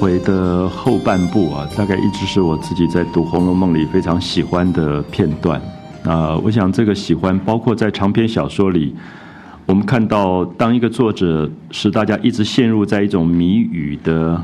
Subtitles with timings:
[0.00, 5.60] 回的后半部啊，大概一直是我自己在读《红楼梦》里非常喜欢的片段。
[6.04, 8.94] 啊，我想这个喜欢包括在长篇小说里，
[9.66, 14.42] 我们看到当一个作者使大家一直陷入在一种谜语的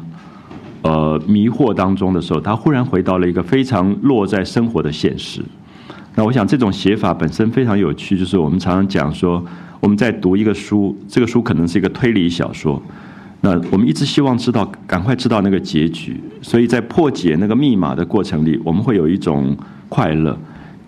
[0.82, 5.40] 呃迷惑当中的时候，他忽然回到了一个非常落在生活的现实。
[6.14, 9.42] 那我想这种写法本身非常有趣，就是我们常常讲说，
[9.80, 12.82] 我们在读一个书，这个书可能是一个推理小说。
[13.46, 19.56] 那我们一直希望知道，赶快知道那个结局，所以在破解那个密码的过程里，我们会有一种
[19.88, 20.36] 快乐。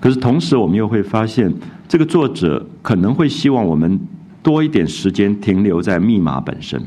[0.01, 1.55] 可是同时，我们又会发现，
[1.86, 4.01] 这个作者可能会希望我们
[4.42, 6.83] 多一点时间停留在密码本身，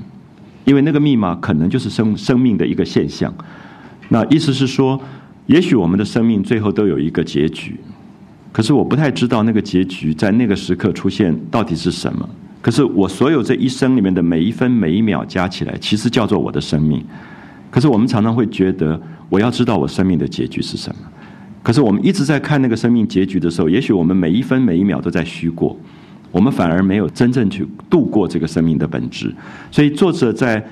[0.66, 3.33] 因为那个密码可能就是生生命的一个现象。
[4.09, 4.99] 那意思是说，
[5.45, 7.80] 也许我们的生命最后都有一个结局，
[8.52, 12.27] 可是我不太知道那个结局在那个时刻出现到底是什么。
[12.61, 17.04] 可是我所有这一生里面的每一分每一秒加起来，其实叫做我的生命。
[17.72, 20.95] 可是我们常常会觉得，我要知道我生命的结局是什么。
[21.64, 25.76] 可是我们一直在看那个生命结局的时候，也许我们每一分每一秒都在虚过，
[26.32, 29.33] 我们反而没有真正去度过这个生命的本质。
[29.71, 30.64] 所以作者在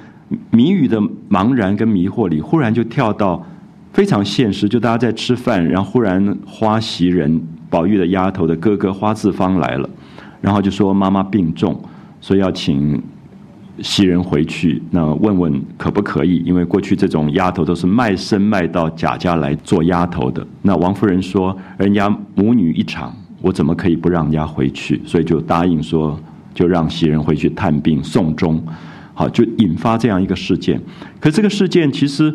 [0.52, 1.00] 谜语的
[1.30, 3.44] 茫然跟迷惑里，忽然就跳到
[3.94, 9.90] 非常现实，就大家在吃饭，然后忽然花袭人宝玉的丫头的哥哥花自芳来了。
[10.42, 11.80] 然后就说妈妈病重，
[12.22, 13.02] 所以要请
[13.82, 16.38] 袭人回去，那问问可不可以？
[16.46, 20.46] 因为过去这种丫头都是卖身卖到贾家来做丫头的。
[20.62, 25.02] 那王夫人说，人家母女一场，我怎么可以不让人家回去？
[25.06, 26.20] 所以就答应说，
[26.54, 28.62] 就让袭人回去探病送终。
[29.14, 30.82] 好，就引发这样一个事件。
[31.20, 32.34] 可这个事件其实。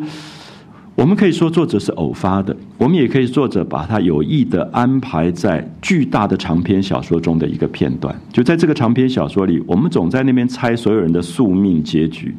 [0.95, 8.17] 我们可以说作者是偶发的，我们也可以作者把它有意的安排在巨大的长篇小说中的一个片段。
[8.31, 12.33] 就在这个长篇小说里，我们总在那边猜所有人的宿命结局，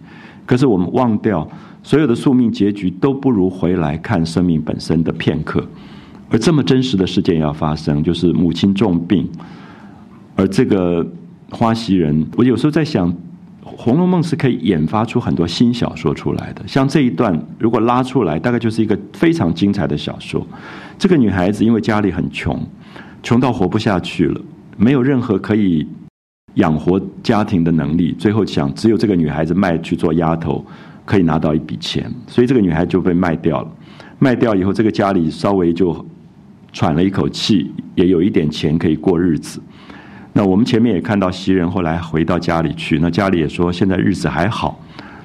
[0.46, 1.46] 可是我们忘掉
[1.82, 5.62] 所有的宿命结局都不如回来看生命本身的片刻。
[6.30, 9.28] 而这么真实的事件要发生，就是母亲重病，
[10.34, 11.06] 而这个
[11.50, 13.12] 花袭人，我有时候在想。
[13.76, 20.46] 《红楼梦》是可以研发出很多新小说出来的，像这一段如果拉出来，大概就是一个非常精彩的小说。
[20.96, 22.58] 这个女孩子因为家里很穷，
[23.22, 24.40] 穷到活不下去了，
[24.76, 25.86] 没有任何可以
[26.54, 30.64] 养活家庭的能力，最后想只有这个女孩子卖去做丫头，
[31.04, 33.68] 可以拿到一笔钱，所以这个女孩就被卖掉了。
[34.18, 36.06] 卖掉以后，这个家里稍微就
[36.72, 39.60] 喘了一口气，也有一点钱可以过日子。
[40.36, 44.78] 那我们前面也看到袭人后来回到家里去，那家里也说现在日子还好，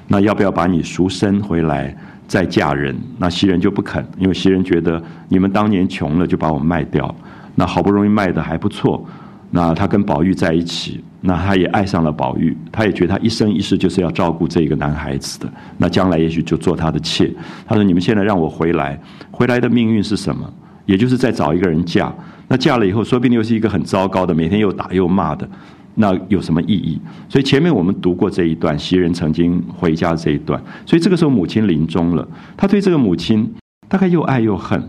[0.08, 1.94] 那要不要把你赎身回来
[2.26, 2.96] 再嫁人？
[3.18, 7.14] 那袭人就不肯，因为袭人觉得你们当年穷了就把我卖掉，
[7.54, 9.06] 那好不容易卖的还不错，
[9.50, 15.46] 那他跟宝玉在一起，那他也爱上了宝玉，他也觉得他一生一世就是要照顾这个男孩子的，
[15.76, 17.30] 那将来也许就做他的妾。
[17.66, 18.98] 他说你们现在让我回来，
[19.30, 20.50] 回来的命运是什么？
[20.86, 22.10] 也就是再找一个人嫁。
[22.52, 25.48] 那嫁了以后，说不定又是一个很糟糕的，每天又打又骂的，
[25.94, 27.00] 那有什么意义？
[27.26, 33.50] 所以前面我们读过这一段，袭人曾经回家这一段，所以这个时候母亲临终了，他对这个母亲
[33.88, 34.86] 大概又爱又恨，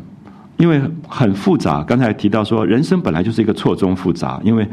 [0.57, 1.81] 因为很复杂。
[1.86, 4.68] 刚才提到说，人生本来就是一个错综复杂，因为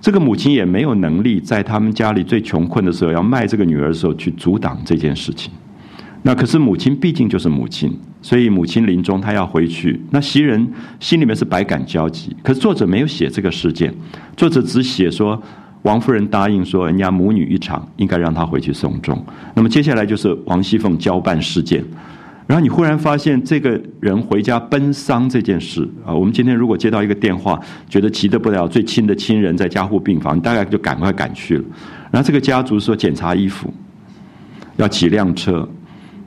[0.00, 5.52] 这个母亲也没有能力在他们家里最穷困的时候要卖这个女儿的时候去阻挡这件事情。
[6.28, 7.90] 那可是母亲毕竟就是母亲。
[8.20, 9.98] 所以母亲临终，她要回去。
[10.10, 10.68] 那袭人
[11.00, 12.36] 心里面是百感交集。
[12.42, 13.94] 可是作者没有写这个事件，
[14.36, 15.40] 作者只写说
[15.82, 19.24] 王夫人答应说，人家母女一场，应该让她回去送终。
[19.54, 21.82] 那么接下来就是王熙凤交办事件。
[22.46, 27.58] 然后你忽然发现，这个人回家奔丧这件事啊，我们今天如果接到一个电话，
[27.88, 31.64] 觉得急得不了，最亲的亲人在加护病房，你大概就赶快赶去了。
[32.10, 33.72] 然后这个家族说检查衣服，
[34.76, 35.66] 要几辆车。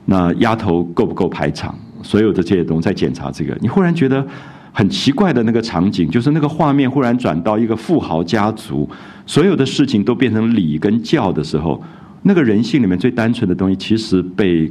[0.04, 1.74] 那丫头够不够排场？
[2.02, 4.26] 所有的这些东西在检查这个，你忽然觉得
[4.72, 8.90] 很奇怪的那个场景，就是那个画面忽然转到一个富豪家族，
[9.24, 11.80] 所有的事情都变成礼跟教的时候，
[12.22, 14.68] 那个人性里面最单纯的东西，其实被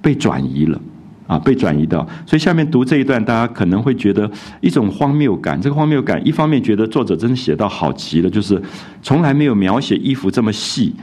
[0.00, 0.80] 被转移了
[1.26, 2.06] 啊，被转移到。
[2.24, 4.30] 所以下面读这一段，大家可能会觉得
[4.60, 5.60] 一种荒谬感。
[5.60, 8.62] 这个荒谬感，一方面觉得作者真的写到好极了，就是
[9.02, 10.94] 从来没有描写衣服这么细。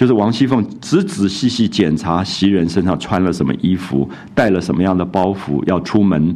[0.00, 6.34] 就是王熙凤仔仔细细检查袭人身上穿了什么衣服，带了什么样的包袱，要出门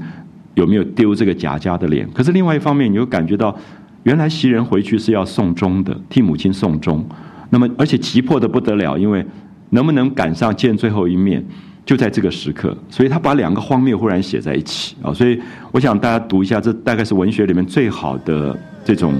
[0.53, 2.07] 有没有丢这个贾家的脸。
[2.13, 3.57] 可是另外一方面，你又感觉到，
[4.03, 7.03] 原来袭人回去是要送终的，替母亲送终。
[7.49, 9.25] 那么而且急迫的不得了，因为
[9.71, 11.43] 能不能赶上见最后一面，
[11.87, 12.77] 就在这个时刻。
[12.91, 15.11] 所以他把两个荒谬忽然写在一起啊！
[15.15, 15.41] 所以
[15.73, 19.15] 我想大家读一下，这大概是文学里面最好的这种。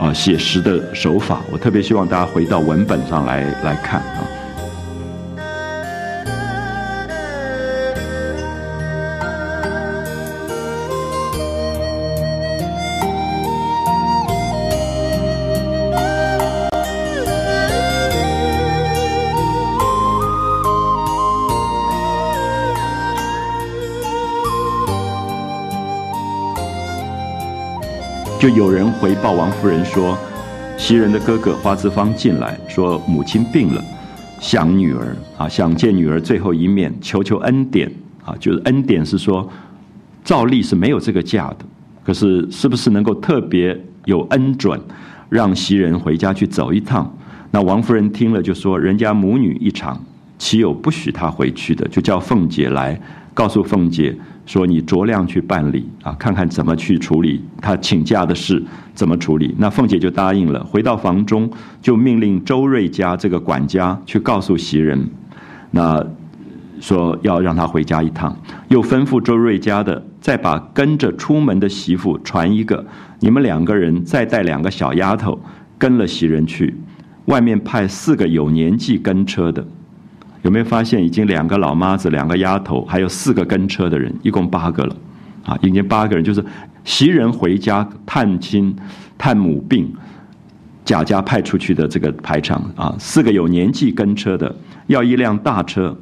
[0.00, 4.39] 啊，写实的手法，我特别希望大家回到文本上来来看啊。
[28.40, 30.16] 就有人回报王夫人说，
[30.78, 33.84] 袭人的哥哥花子方进来说母亲病了，
[34.40, 37.92] 想女儿啊，想见女儿最后一面，求求恩典
[38.24, 39.46] 啊，就是恩典是说，
[40.24, 41.66] 照例是没有这个假的，
[42.02, 44.80] 可是是不是能够特别有恩准，
[45.28, 47.14] 让袭人回家去走一趟？
[47.50, 50.02] 那王夫人听了就说，人家母女一场，
[50.38, 51.86] 岂有不许她回去的？
[51.88, 52.98] 就叫凤姐来
[53.34, 54.16] 告诉凤姐。
[54.50, 58.60] 说你酌量去办理啊，看看怎么去处理他请假的事，
[58.94, 59.54] 怎么处理？
[59.56, 60.64] 那凤姐就答应了。
[60.64, 61.48] 回到房中，
[61.80, 65.08] 就命令周瑞家这个管家去告诉袭人，
[65.70, 66.04] 那
[66.80, 68.36] 说要让他回家一趟，
[68.66, 72.84] 又吩咐周瑞家的再把跟着出门的媳妇传一个，
[73.20, 75.40] 你们两个人再带两个小丫头
[75.78, 76.74] 跟了袭人去，
[77.26, 79.64] 外面派四个有年纪跟车的。
[80.42, 84.96] 有没有发现，已经两个老妈子、两个丫头，还有四个跟车的人，一共八个了，
[85.44, 86.42] 啊，已经八个人，就是
[86.82, 88.74] 袭人回家探亲、
[89.18, 89.92] 探母病，
[90.82, 92.62] 贾家派出去的这个排场。
[92.74, 94.54] 啊，四个有年纪跟车的，
[94.86, 95.94] 要一辆大车，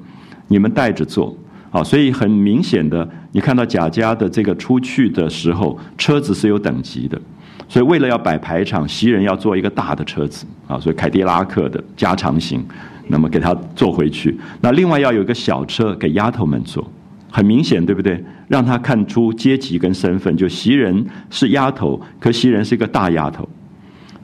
[0.47, 1.37] 你们带着坐，
[1.73, 7.21] 啊，所以很明显的，你看到贾家的这个出去的时候，车子是有等级的，
[7.69, 12.65] 所以为了要摆排场，袭人要坐一个大的车子，啊，所以凯迪拉克的加长型。
[13.09, 16.87] 那么给他坐回去，那另外要有一个小车给丫头们坐，
[17.31, 18.23] 很明显，对不对？
[18.49, 23.47] 让他看出阶级跟身份，就袭人是丫头，可袭人是一个大丫头，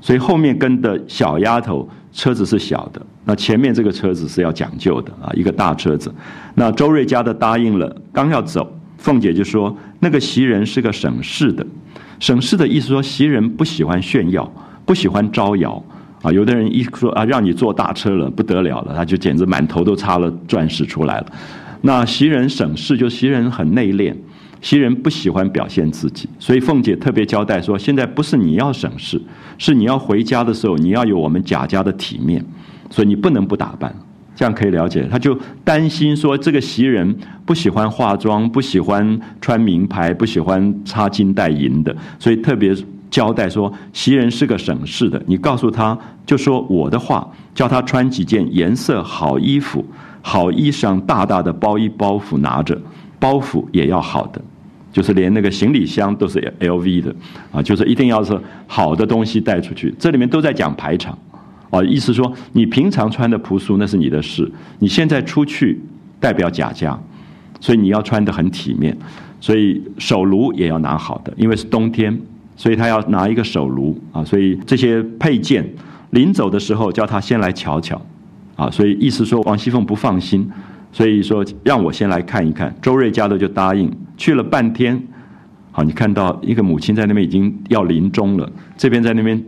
[0.01, 6.15] 所以后面跟的小丫头车子是小的，那前面这个车子是要讲究的啊，一个大车子。
[6.55, 11.67] 那周瑞家的答应了，刚要走，凤姐就说那个袭人是个省事的，
[12.21, 14.51] 省事的意思说袭人不喜欢炫耀，
[14.87, 15.83] 不喜欢招摇。
[16.25, 21.27] 啊，有的人一说啊，让你坐大车了，不得了了，他就简直满头都插了钻石出来了。
[21.83, 24.15] 那袭人省事，就袭人很内敛，
[24.63, 29.21] 袭人不喜欢表现自己，所以凤姐特别交代说，现在不是你要省事，
[29.59, 32.43] 是你要回家的时候，你要有我们贾家的体面，
[32.89, 33.95] 所以你不能不打扮，
[34.35, 35.07] 这样可以了解。
[35.11, 37.15] 他就担心说，这个袭人
[37.45, 42.75] 不喜欢化妆，不喜欢穿名牌，不喜欢插金戴银的，所以特别。
[43.15, 49.85] 交代说，袭人是个省事的，你告诉他就说我的话，叫他穿几件颜色好衣服，
[50.21, 52.77] 好衣裳大大的包衣包袱拿着，
[53.21, 54.43] 包袱也要好的，
[54.93, 57.15] 就是连那个行李箱都是 L V 的
[57.53, 59.95] 啊，就是一定要是好的东西带出去。
[59.97, 61.17] 这里面都在讲排场，
[61.71, 65.81] 啊，意思说你平常穿的朴素那是你的事，你现在出去
[66.19, 66.99] 代表贾家，
[67.61, 68.99] 所以你要穿的很体面，
[69.41, 72.21] 所以手炉也要拿好的，因为是冬天。
[72.57, 75.69] 所以他要拿一个手炉啊，所以这些配件
[76.11, 78.01] 临走的时候叫他先来瞧瞧，
[78.55, 80.49] 啊，所以意思说王熙凤不放心，
[80.93, 82.73] 所以说让我先来看一看。
[82.81, 85.03] 周瑞家的就答应去了半天，
[85.73, 89.43] 好，你看到一个母亲在那边已经要临终了，这边在那边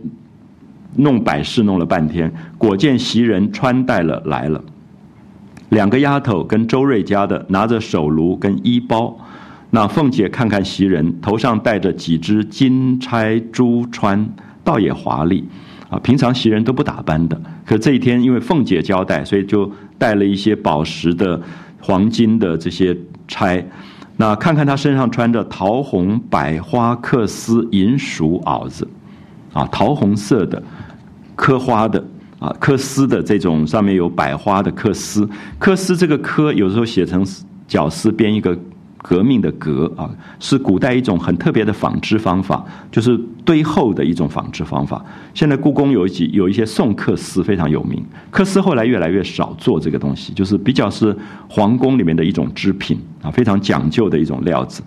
[0.97, 4.61] 弄摆饰弄了半天，果见袭人穿戴了来了，
[5.69, 9.17] 两个丫头跟周瑞家的拿着手炉跟衣包。
[9.77, 14.27] 那凤姐看看袭人头上戴着几只金钗珠穿，
[14.63, 15.47] 倒也华丽，
[15.87, 21.39] 啊，平常袭人都不打扮的，可这一天因为凤姐交代，所以就带了一些宝石的、
[21.79, 23.63] 黄金的这些钗。
[24.15, 28.87] 那看看她身上穿着桃红百花缂丝银鼠袄子，
[29.53, 30.63] 啊，桃红色的
[31.35, 32.03] 刻花的
[32.39, 35.29] 啊，缂丝的这种上面有百花的缂丝，
[35.59, 37.23] 缂丝这个缂有时候写成
[37.67, 38.57] 绞丝编一个。
[39.07, 45.01] 革命的革啊，是古代一种很特别的纺织方法，就是堆厚的一种纺织方法。
[45.33, 51.15] 现在故宫有几有一些宋缂丝非常有名，缂丝后来越来越少做这个东西，就是比较是
[51.47, 54.83] 皇宫里面的一种织品啊，非常讲究的一种料子。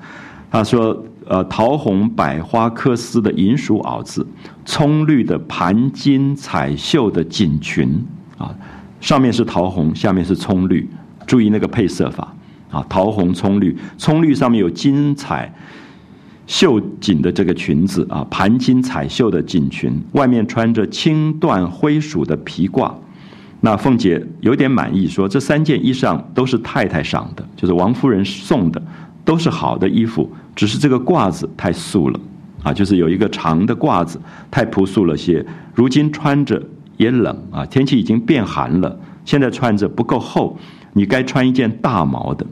[0.51, 4.27] 他说：“呃，桃红百花缂丝的银鼠袄子，
[4.67, 8.05] 葱绿的盘金彩绣的锦裙
[8.37, 8.55] 啊，
[9.01, 10.87] 上面是桃红，下面是葱绿，
[11.27, 12.31] 注意那个配色法。”
[12.71, 15.53] 啊，桃红葱绿，葱绿上面有金彩
[16.47, 22.93] 绣锦的这个裙子啊，盘金彩绣的锦裙，外面穿着青缎灰鼠的皮褂。
[23.61, 28.83] 那凤姐有点满意，说这三件衣裳都是太太赏的，就是王夫人送的，
[29.25, 32.19] 都是好的衣服，只是这个褂子太素了
[32.63, 34.19] 啊，就是有一个长的褂子
[34.51, 36.63] 太朴素了些，如今穿着
[36.97, 40.59] 也冷啊，天气已经变寒了，现在穿着不够厚，
[40.95, 42.47] 你该穿一件大毛的。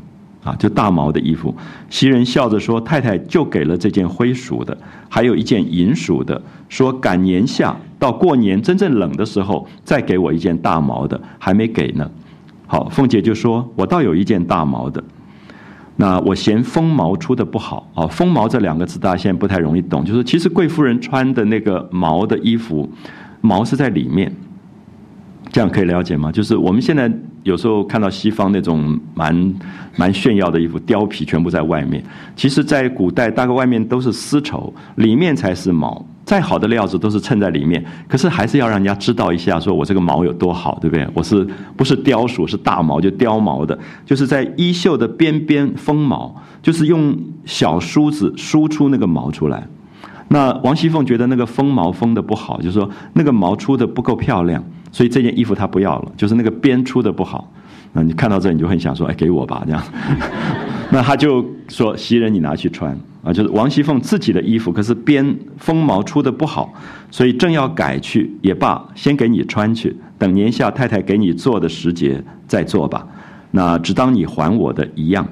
[0.45, 1.54] 啊，就大毛的衣服。
[1.90, 4.76] 袭人笑着说：“太太就给了这件灰鼠的，
[5.09, 6.40] 还有一件银鼠的。
[6.68, 12.11] 说赶年下到过年真正冷的时候，再给我一件大毛的，还没给呢。”
[12.66, 15.02] 好，凤姐就说：“我倒有一件大毛的。”
[16.00, 22.88] 那我嫌风毛出的不好啊，风毛这两个字大家现在不太容易懂，就是其实贵夫人穿的那个毛的衣服，
[23.40, 24.33] 毛是在里面，
[25.50, 26.30] 这样可以了解吗？
[26.30, 27.11] 就是我们现在
[27.49, 29.55] 有时候看到西方那种蛮
[29.97, 32.05] 蛮炫耀的衣服，貂皮全部在外面，
[32.37, 36.05] 其实在古代大概外面都是丝绸，里面才是毛。
[36.25, 41.09] 再好的料子都是衬在里面，可是还是要让人家知道一下，说我这个毛有多好，对不对？
[41.14, 41.43] 我是
[41.75, 42.47] 不是貂鼠？
[42.47, 49.67] 是大毛，就貂毛的，就是在衣袖的边边封毛，就是用小梳子梳出那个毛出来。
[50.28, 57.52] 那王熙凤觉得那个封毛封的不好，就是说那个毛出的不够漂亮，所以这件衣服她不要了，就是那个边出的不好。
[57.92, 59.83] 那你看到这，你就很想说，哎，给我吧，这样。
[60.90, 66.73] 那他就说：“袭人，你拿去穿啊，就是王熙凤自己的衣服，可是边锋毛出的不好，
[67.11, 73.07] 所以正要改去也罢，先给你穿去，等年下太太给你做的时节再做吧。
[73.50, 75.26] 那只当你还我的一样。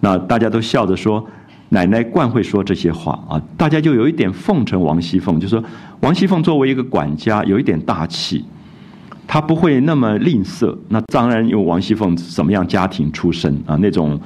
[0.00, 1.26] 那大家都笑着说，
[1.70, 5.62] 奶奶惯会说这些话啊，大家就有一点奉承王熙凤，就说
[6.00, 8.42] 王熙凤作为一个管家，有一点大气，
[9.26, 10.76] 他不会那么吝啬。
[10.88, 14.20] 那当然，有王熙凤什么样家庭出身啊，那种。”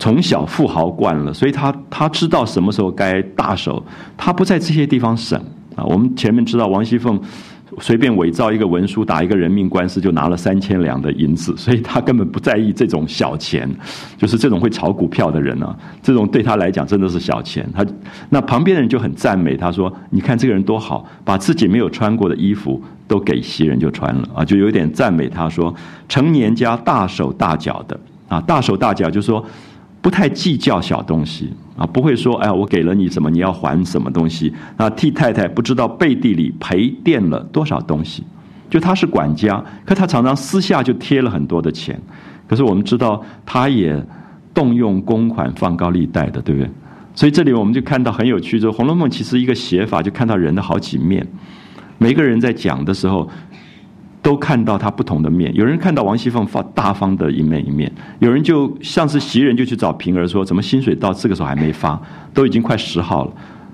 [0.00, 3.80] 从小富豪惯了，所以他他知道什么时候该大手，
[4.16, 5.40] 他不在这些地方省
[5.76, 5.84] 啊。
[5.84, 7.16] 我们前面知道王熙凤
[7.80, 13.68] 随便伪造一个文书打一个人命官司就拿了三千两的银子， 所以他根本不在意这种小钱，
[14.16, 17.68] 就是这种会炒股票的人啊，这种对他来讲真的是小钱。
[17.74, 17.84] 他
[18.30, 25.74] 那旁边的人就很赞美他说：“你看这个人多好，把自己没有穿过的衣服都给袭人就穿了啊，就有点赞美他说
[26.08, 29.44] 成年家大手大脚的啊，大手大脚就是说。”
[30.06, 34.88] 不太计较小东西啊，不会说哎，我给了你什么，你要还什么东西啊？
[34.90, 38.22] 替太太不知道背地里赔垫了多少东西，
[38.70, 42.00] 就他是管家，可他常常私下就贴了很多的钱。
[42.46, 44.00] 可是我们知道，他也
[44.54, 46.70] 动用公款放高利贷的，对不对？
[47.12, 51.26] 所以这里我们就看到很有趣，就《红楼梦》其实一个写法，就看到人的好几面。
[51.98, 53.28] 每个人在讲的时候。
[54.26, 61.96] 都看到他不同的面，有人看到王熙凤发大方的一面一面，有人就像是袭人就去找平儿说，怎么薪水到这个时候还没发，
[62.34, 63.32] 都已经快十号了，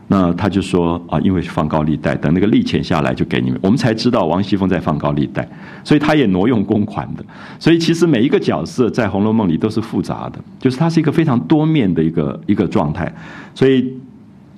[0.08, 5.48] 那他就说啊，因为放高利贷，等那个利钱下来就给你们，我们才知道王熙凤在放高利贷，
[5.82, 7.24] 所以他也挪用公款的，
[7.58, 13.10] 所以其实每一个角色在《红楼梦》里都是复杂的，就是他是一个非常多面的一个一个状态，
[13.54, 13.90] 所以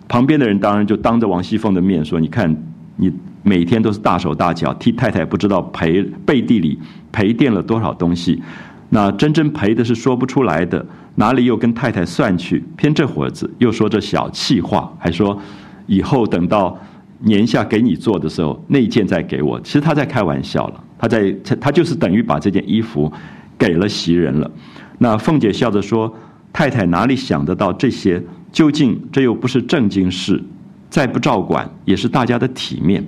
[0.09, 2.53] 旁边的人当然就当着王熙凤的面说，你看
[2.97, 3.13] 你。
[3.45, 6.77] 每天都是大手大脚替太太不知道赔背地里
[7.13, 8.43] 赔垫了多少东西，
[8.89, 10.85] 那真正赔的是说不出来的，
[11.17, 12.65] 哪里又跟太太算去？
[12.77, 15.39] 偏这会子又说这小气话，还说
[15.87, 16.77] 以后等到
[17.21, 19.61] 年下给你做的时候，那件再给我。
[19.61, 23.13] 其实他在开玩笑了，他在他就是等于把这件衣服
[23.59, 24.51] 给了袭人了。
[24.99, 26.13] 那凤姐笑着说
[26.53, 28.23] ：“太太哪里想得到这些？
[28.53, 30.43] 究竟这又不是正经事，
[30.89, 33.05] 再不照管也是大家的体面。”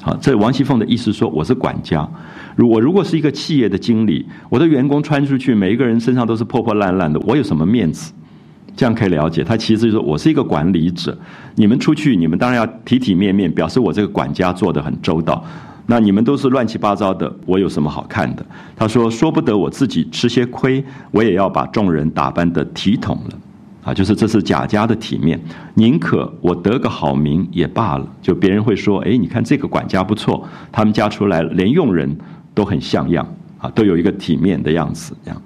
[0.00, 2.08] 好，这王熙凤的意思说，我是管家，
[2.54, 8.12] 如我如果是一个企业的经理，我的员工穿出去，每一个人身上都是破破烂烂的，我有什么面子？
[8.76, 11.18] 这样可以了解，他其实就是我是一个管理者，
[11.56, 15.44] 你们出去，你们当然要体体面面，表示我这个管家做的很周到。
[15.86, 18.46] 那你们都是乱七八糟的，我有什么好看的？
[18.76, 23.38] 他说，说不得我自己吃些亏，我也要把众人打扮的体统了。
[23.84, 25.40] 啊，就是这是贾家的体面，
[25.74, 28.06] 宁可我得个好名也罢了。
[28.20, 32.14] 就别人会说，哎，你看这个管家不错，他们家出来连佣人
[32.52, 33.26] 都很像样
[33.58, 35.16] 啊，都有一个体面的样子。
[35.24, 35.42] 这样，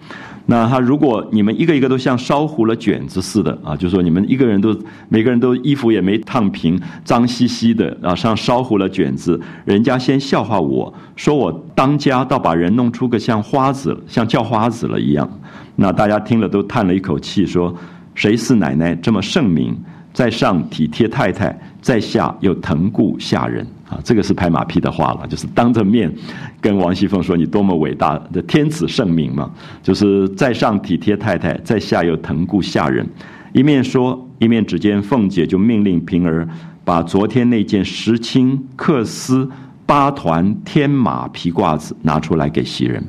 [0.47, 4.77] 那他如果你们一个一个都像烧糊了卷子似的啊，就说你们一个人都
[5.09, 15.31] 每个人都衣服也没烫平，脏兮兮的啊，像烧糊了卷子，人家先笑话我说我当家倒把人弄出个像花子，像叫花子了一样。
[15.77, 17.73] 那大家听了都叹了一口气说。
[18.15, 19.77] 谁是奶奶这么圣明，
[20.13, 23.99] 在上体贴太太，在下又疼顾下人啊？
[24.05, 26.13] 这个是拍马屁的话了，就是当着面
[26.61, 29.51] 跟王熙凤说你多么伟大的天子圣明嘛，
[29.83, 33.09] 就是在上体贴太太，在下又疼顾下人。
[33.53, 36.49] 一面说，一面只见凤姐就命令平儿
[36.85, 39.51] 把昨天那件石青缂丝
[39.85, 43.03] 八团天马皮褂子拿出来给袭人。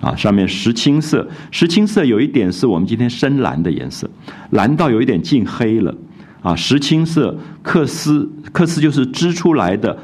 [0.00, 4.08] 啊，上面石青色，石青色有一点是我们今天深蓝的颜色，
[4.50, 5.94] 蓝到有一点近黑了。
[6.42, 9.98] 啊，石青色缂丝，缂丝就是织出来的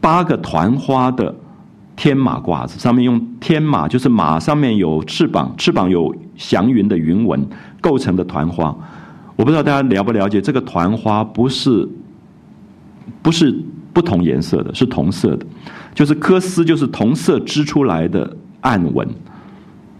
[0.00, 1.34] 八个团花的
[1.94, 7.46] 天马褂子，上面用天马，就是马上面有翅膀，翅膀有祥云的云纹
[7.82, 8.74] 构成的团花。
[9.36, 11.86] 我不知道大家了不了解，这个团花不是
[13.20, 13.54] 不是
[13.92, 15.44] 不同颜色的，是同色的，
[15.94, 18.36] 就是缂丝就是同色织出来的。
[18.62, 19.06] 暗纹，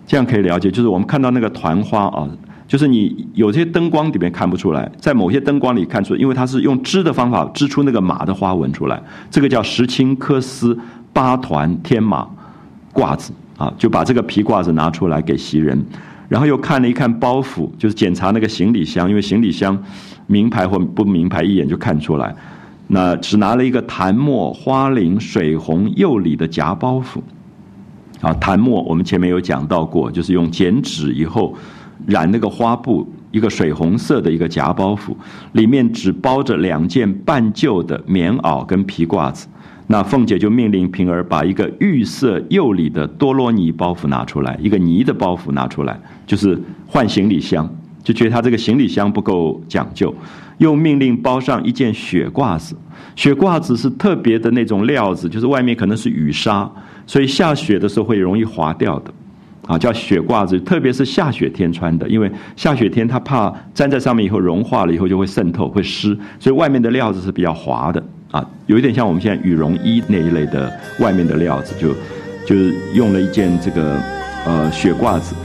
[0.07, 2.29] 这样可以了解，就是我们看到那个团花啊，
[2.67, 10.79] 就是你有些灯光里面看不出来，在某些灯光里看出，因为它是用织的方法织出那个马的花纹出来，这个叫石青科丝
[11.13, 12.27] 八团天马
[12.95, 15.85] 褂子啊，就把这个皮褂子拿出来给袭人，
[16.29, 19.77] 然后又看了一看包袱，就是检查那个行李箱，因为行李箱
[20.27, 22.35] 名牌或不名牌一眼就看出来，
[22.89, 27.21] 那只拿了一个檀墨花翎水红釉里的夹包袱，
[28.23, 31.55] 啊，檀墨我们前面有讲到过，就是用剪纸以后。
[32.07, 35.15] 染那个花布，一个水红色的一个夹包袱，
[35.53, 39.47] 里面只包着两件半旧的棉袄跟皮褂子。
[39.87, 47.73] 那凤姐就命令平儿把一个玉色釉里的多罗尼包袱拿出来，一个泥的包袱拿出来，就是换行李箱。
[48.03, 50.15] 就觉得他这个行李箱不够讲究，
[50.59, 52.75] 又命令包上一件雪褂子。
[53.15, 56.71] 雪褂子是特别的那种料子，就是外面可能是雨纱，
[57.07, 59.13] 所以下雪的时候会容易滑掉的。
[59.69, 71.95] 啊，叫雪褂子，特别是下雪天穿的，因为下雪天它怕粘在上面以后融化了以后就会渗透会湿，所以外面的料子是比较滑的啊，有一点像我们现在羽绒衣那一类的外面的料子，就
[72.45, 73.97] 就是用了一件这个
[74.45, 75.37] 呃雪褂子。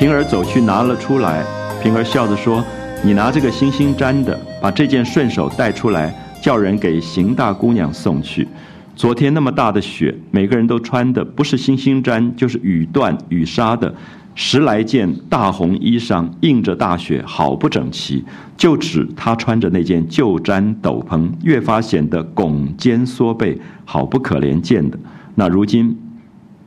[0.00, 1.44] 平儿走去拿了出来，
[1.82, 2.64] 平儿笑着说
[3.04, 6.10] ：“你拿这个星星毡的，把这件顺手带出来，
[6.40, 8.48] 叫人给邢大姑娘送去。
[8.96, 13.94] 昨天那么大的雪，每个人都穿的不是星星毡，就是雨缎、雨纱的
[14.34, 18.24] 十来件大红衣裳，映着大雪，好不整齐。
[18.56, 24.98] 就指她穿着那件旧毡斗篷，越发显得拱肩缩背，好不可怜见的。
[25.34, 25.94] 那如今，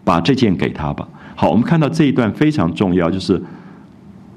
[0.03, 3.41] 把这件给她吧。”好，我们看到这一段非常重要，就是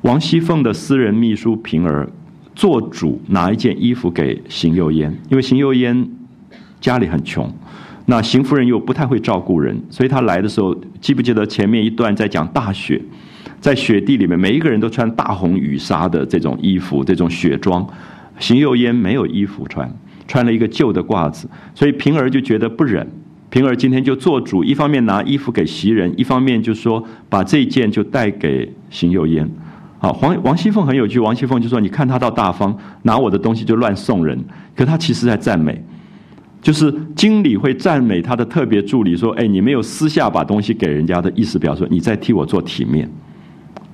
[0.02, 2.08] 王熙凤的私人秘书平儿
[2.54, 6.08] 做主拿一件衣服给邢岫烟，因为邢岫烟
[6.80, 7.52] 家里很穷，
[8.06, 13.00] 那邢夫人又不太会照顾人，所以她来的时候，记不记得前面一段在讲大雪，
[13.60, 17.86] 在雪地里面，每一个人都穿大红羽纱的这种衣服，这种雪装，
[18.38, 19.92] 邢岫烟没有衣服穿，
[20.26, 23.06] 穿了一个旧的褂子，所以平儿就觉得不忍。
[23.56, 29.50] 平儿今天就做主，一方面拿衣服给袭人，一方面就说把这件就带给邢岫烟。
[29.98, 34.38] 好，黄王熙凤很有趣，王熙凤就说：“你看他倒大方，拿我的东西就乱送人。
[34.76, 35.82] 可他其实在赞美，
[36.60, 43.10] 就是经理会赞美他的特别助理说：‘哎，你没有私下把东西给人家的意思，表示说你在替我做体面，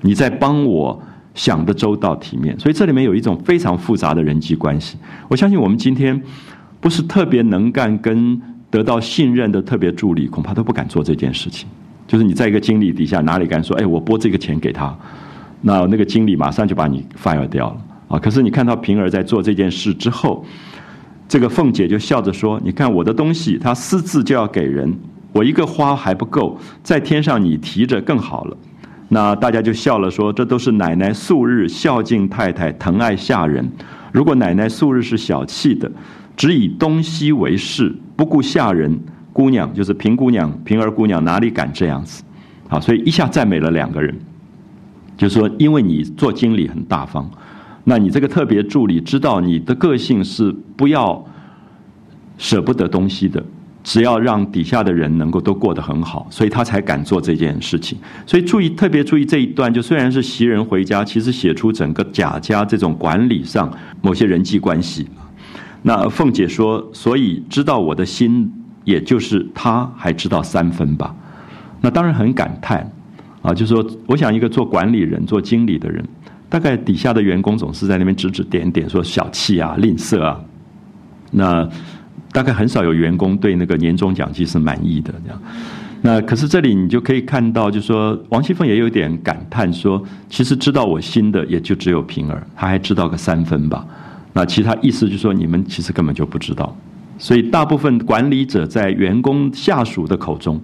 [0.01, 1.01] 你在帮我
[1.35, 4.99] 想的周到体面。’所以这里面有一种非常复杂的人际关系。
[5.29, 6.21] 我相信我们今天
[6.81, 8.43] 不是特别能干跟。
[8.73, 11.69] 得到信任的特别助理，恐怕都不敢做这件事情。
[12.09, 13.77] 就是你在一个经理底下，哪里敢说？
[13.77, 14.97] 哎，我拨这个钱给他，
[15.61, 17.77] 那那个经理马上就把你 fire 掉了
[18.09, 18.19] 啊！
[18.19, 20.43] 可是你看到平儿在做这件事之后，
[21.29, 24.91] 这个凤姐就笑着说：“你看我的东西，他私自就要给人，
[25.35, 28.57] 我一个花还不够，在天上你提着更好了。”
[29.11, 33.71] 那大家就笑了，说：“这都是奶奶素日孝敬太太，疼爱下人。
[34.11, 35.93] 如果奶奶素日是小气的。”
[36.35, 38.99] 只以东西为事，不顾下人。
[39.35, 42.23] 姑娘就是平姑娘、平儿姑娘，哪里敢这样子？
[42.69, 44.15] 好，所以一下赞美了两个人，
[45.17, 47.31] 就说，因为你做经理很大方，
[47.85, 51.25] 那你这个特别助理知道你的个性是不要
[52.37, 53.43] 舍不得东西的，
[53.83, 57.97] 只要让底下的人能够都过得很好，所以他才敢做这件事情。
[58.27, 63.73] 所以注意，特别注意这一段，就虽然是袭人回家，其实写出整个贾家这种管理上
[64.03, 65.09] 某些人际关系。
[65.83, 68.51] 那凤姐说：“所以知道我的心，
[68.85, 71.15] 也就是他还知道三分吧。”
[71.83, 72.89] 那当然很感叹
[73.43, 76.05] 啊，就说我想一个做管理人、做经理的人，
[76.49, 80.41] 大概底下的员工总是在那边指指点点，说小气啊、吝啬啊。
[81.33, 81.69] 那
[82.31, 85.43] 大概很少有员工对那个年终奖金是满意的这样。
[86.01, 93.85] 那可是这里你就可以看到，就说王熙凤也有点感叹说：“其实知道我心的，也就只有平儿，他还知道个三分吧。”
[94.35, 96.75] 那其他意思就是说，你们其实根本就不知道，
[97.19, 100.59] 所以大部分管理者在员工下属的口中，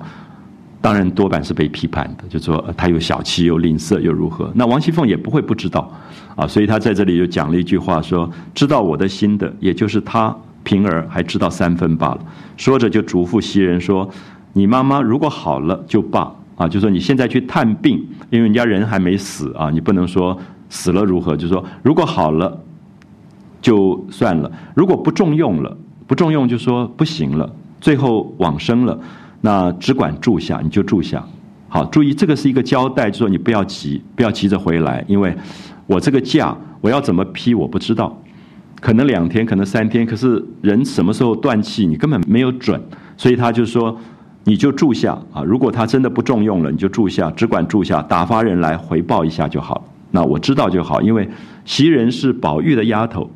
[0.80, 4.50] 当然多半是被批判的，就说他又小气又吝啬又如何？
[4.54, 5.92] 那王熙凤也不会不知道，
[6.34, 12.20] 啊，所以他在这里就讲了一句话，说知道我的心的，也就是他平儿还知道三分罢了。
[12.56, 14.08] 说着就嘱咐袭人说
[14.54, 20.38] ：“你妈妈如果好了就罢，啊，就说你现在去探病，因为人家人还没死啊，你不能说
[20.70, 22.58] 死了如何，就说如果好了。”
[23.60, 28.98] 就算了，如果不重用了，不重用就说不行了，最后往生了，
[29.40, 31.24] 那只管住下，你就住下。
[31.68, 35.36] 好，注意这个是一个交代，就说你不要急，不要急着回来，因为
[35.86, 38.16] 我这个假我要怎么批我不知道，
[38.80, 42.80] 可能两天，可能三天，可是人什么时候断气你根本没有准，
[43.16, 43.94] 所以他就说
[44.44, 49.84] 你就住下啊，如果他真的不重用了，你就住下，只管住下，打发人来回报一下就好。
[50.10, 51.28] 那我知道就好，因为
[51.66, 53.30] 袭人是宝玉的丫头，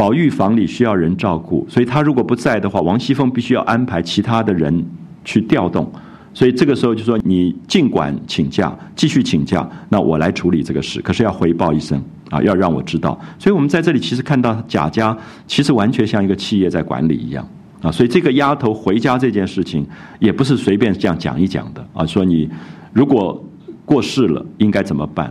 [0.00, 4.82] 宝玉房里需要人照顾，所以他如果不在的话，王熙凤必须要安排其他的人
[5.26, 5.92] 去调动。
[6.32, 11.02] 所以这个时候就说你尽管请假，继续请假，那我来处理这个事。
[11.02, 13.20] 可是要回报一声啊，要让我知道。
[13.38, 15.14] 所以我们在这里其实看到贾家
[15.46, 17.46] 其实完全像一个企业在管理一样
[17.82, 17.92] 啊。
[17.92, 19.86] 所以这个丫头回家这件事情
[20.18, 22.06] 也不是随便这样讲一讲的啊。
[22.06, 22.48] 说你
[22.94, 23.38] 如果
[23.84, 25.26] 过世了应该怎么办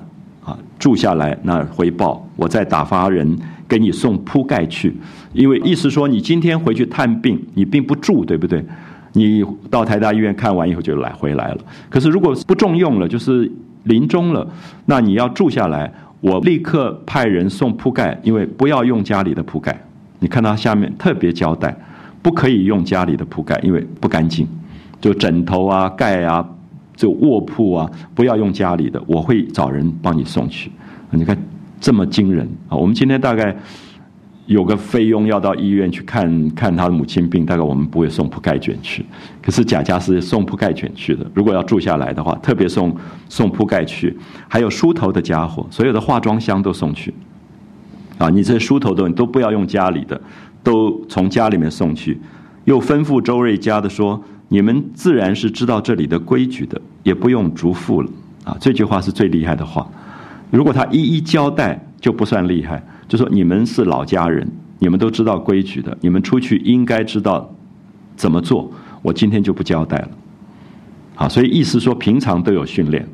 [0.45, 0.55] 啊？
[0.77, 3.35] 住下来那回报，我再打发人
[3.69, 4.93] 给你送铺盖去。
[5.31, 8.65] 因为意思说你今天回去探病，你并不住，对不对？
[9.13, 11.57] 你到台大医院看完以后就来回来了。
[11.89, 13.49] 可是如果不重用了，就是
[13.83, 14.47] 临终了，
[14.85, 19.79] 那你要住下来，我立刻派人送铺盖，因为不要用家里的铺盖。
[20.19, 21.75] 你看他下面特别交代，
[22.21, 24.47] 不可以用家里的铺盖，因为不干净。
[25.01, 26.45] 就枕头啊、盖啊、
[26.95, 30.69] 就卧铺啊，不要用家里的，我会找人帮你送去。
[31.11, 31.37] 你看
[31.79, 32.75] 这么惊人啊！
[32.75, 33.55] 我们今天大概。
[34.49, 39.05] 有个费用要到医院去看看他的母亲病，大概我们不会送铺盖卷去。
[39.43, 41.23] 可是贾家是送铺盖卷去的。
[41.35, 42.97] 如果要住下来的话，特别送
[43.29, 47.13] 送铺盖去，还有梳头的家伙，所有的化妆箱都送去。
[48.17, 50.19] 啊，你这梳头的你都不要用家里的，
[50.63, 52.19] 都从家里面送去。
[52.65, 58.09] 又吩咐周瑞家的说：“你们自然是知道这里的规矩的，也不用嘱咐了。”
[58.45, 59.87] 啊，这句话是最厉害的话。
[60.51, 62.81] 如果他一一交代，就不算厉害。
[63.07, 64.47] 就说你们是老家人，
[64.79, 67.53] 你们都知道规矩的，你们出去应该知道
[68.15, 68.71] 怎么做。
[69.01, 70.09] 我今天就不交代了，
[71.15, 73.07] 好，所以意思说平常都有训练，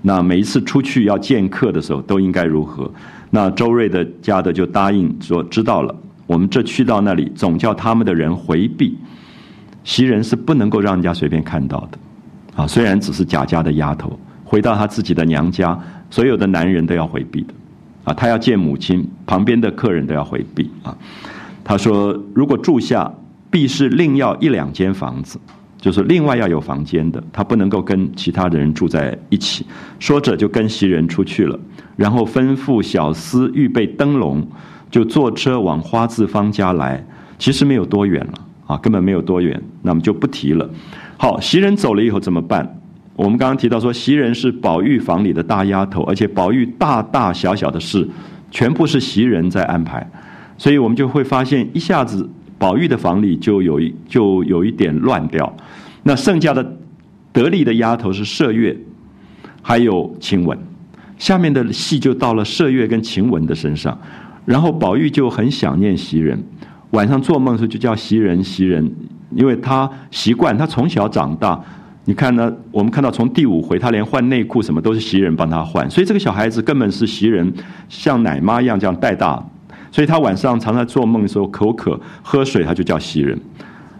[0.00, 2.90] 那每一次出去要见客的时候都应该如何？
[3.30, 5.94] 那周瑞的家的就答应说知道了，
[6.26, 8.96] 我们这去到那里总叫他们的人回避，
[9.84, 11.98] 袭人是不能够让人家随便看到的，
[12.62, 15.78] 啊，虽然只是贾家的丫头，回到她自己的娘家，
[16.10, 17.54] 所有的男人都要回避的。
[18.04, 20.96] 啊，他要见母亲，旁边的客人都要回避啊。
[21.62, 23.12] 他说，如果住下，
[23.50, 25.38] 必是另要一两间房子，
[25.78, 29.66] 就是另外要有房间的，他不能够跟其他的人住在一起。
[29.98, 31.60] 说着，就跟袭人出去了，
[31.96, 34.46] 然后吩咐小厮预备灯笼，
[34.90, 37.04] 就坐车往花字方家来。
[37.38, 38.32] 其实没有多远了
[38.66, 40.66] 啊，根本没有多远，那么就不提了。
[41.18, 42.77] 好，袭人走了以后怎么办？
[43.18, 48.08] 我们刚刚提到说，袭人是宝玉房里的大丫头，而且宝玉大大小小的事，
[48.48, 50.08] 全部是袭人在安排，
[50.56, 55.52] 所以我们就会发现，一下子宝玉的房里就有就有一点乱掉。
[56.04, 56.76] 那剩下的
[57.32, 58.78] 得力的丫头是麝月，
[59.62, 60.56] 还有晴雯，
[61.16, 63.98] 下面的戏就到了麝月跟晴雯的身上，
[64.44, 66.40] 然后宝玉就很想念袭人，
[66.90, 68.88] 晚上做梦的时候就叫袭人袭人，
[69.34, 71.60] 因为他习惯，他从小长大。
[72.08, 72.50] 你看呢？
[72.70, 77.52] 我们看到从第五回，他连换内裤什么都是袭人帮他换，所以这个小孩子根本是袭人
[77.90, 79.38] 像奶妈一样这样带大，
[79.92, 83.38] 所以他晚上常常做梦的时候口渴喝水，他就叫袭人，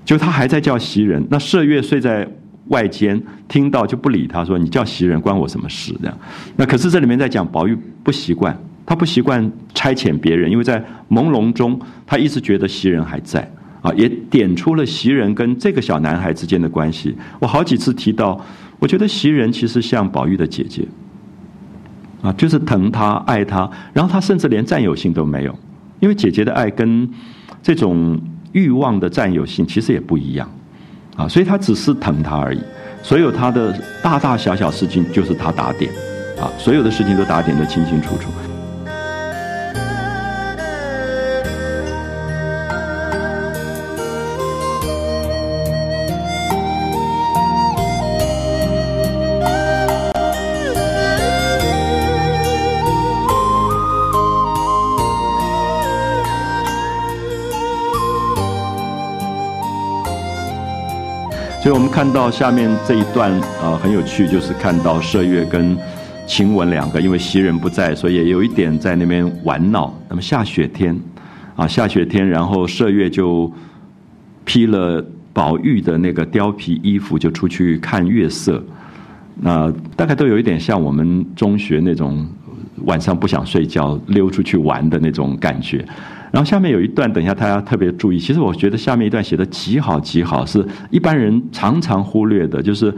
[0.06, 1.22] 就他还在叫袭人。
[1.28, 2.26] 那麝月睡在
[2.68, 5.94] 外间，听到就不理他，说你叫袭人关我什么事？
[6.00, 6.18] 这样。
[6.56, 13.46] 那可是这里面在讲宝玉不习惯，他不习惯差遣别人，因为在朦胧中，他一直觉得袭人还在。
[13.94, 17.16] 也点出了袭人跟这个小男孩之间的关系。
[17.38, 18.40] 我好几次提到，
[18.78, 20.86] 我觉得袭人其实像宝玉的姐姐，
[22.22, 25.58] 啊，就是疼他、爱他，然后他甚至连占有性都没有，
[26.00, 27.08] 因为姐姐的爱跟
[27.62, 28.20] 这种
[28.52, 30.50] 欲望的占有性其实也不一样，
[31.16, 32.60] 啊，所以他只是疼他而已。
[33.02, 33.72] 所有他的
[34.02, 35.90] 大大小小事情就是他打点，
[36.40, 38.30] 啊，所有的事情都打点的清清楚楚。
[61.98, 63.28] 看到下面这一段
[63.60, 65.76] 啊很有趣，就是看到麝月跟
[66.28, 69.92] 晴雯两个，因为袭人不在，所以也有一点在那边玩闹。
[70.08, 70.96] 那么下雪天，
[71.56, 73.52] 啊下雪天，然后麝月就
[74.44, 78.62] 披了宝玉的那个貂皮衣服，就出去看月色。
[79.34, 82.24] 那大概都有一点像我们中学那种
[82.84, 85.84] 晚上不想睡觉溜出去玩的那种感觉。
[86.30, 88.18] 然后下面有一段，等一下大家特别注意。
[88.18, 92.94] 其实我觉得下面一段写的极好极好，是一般人常常忽略的，就是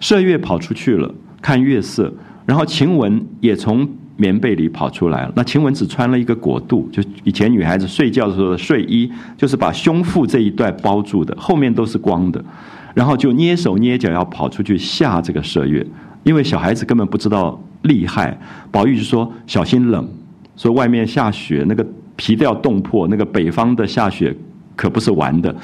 [0.00, 2.12] 麝月跑出去了看月色，
[2.44, 5.32] 然后晴雯也从棉被里跑出来了。
[5.36, 12.44] 那晴雯只穿了一个裹肚，就以前女孩子睡觉的时候的睡衣，就是把胸腹这一段包住的，后面都是光的。
[12.92, 15.86] 然后就捏手捏脚要跑出去吓这个麝月，
[16.24, 18.36] 因为小孩子根本不知道厉害。
[18.70, 20.08] 宝玉就说小心冷，
[20.56, 21.86] 说外面下雪，那个。
[22.16, 24.34] 皮都要冻破，那个北方的下雪
[24.76, 25.54] 可不是玩的，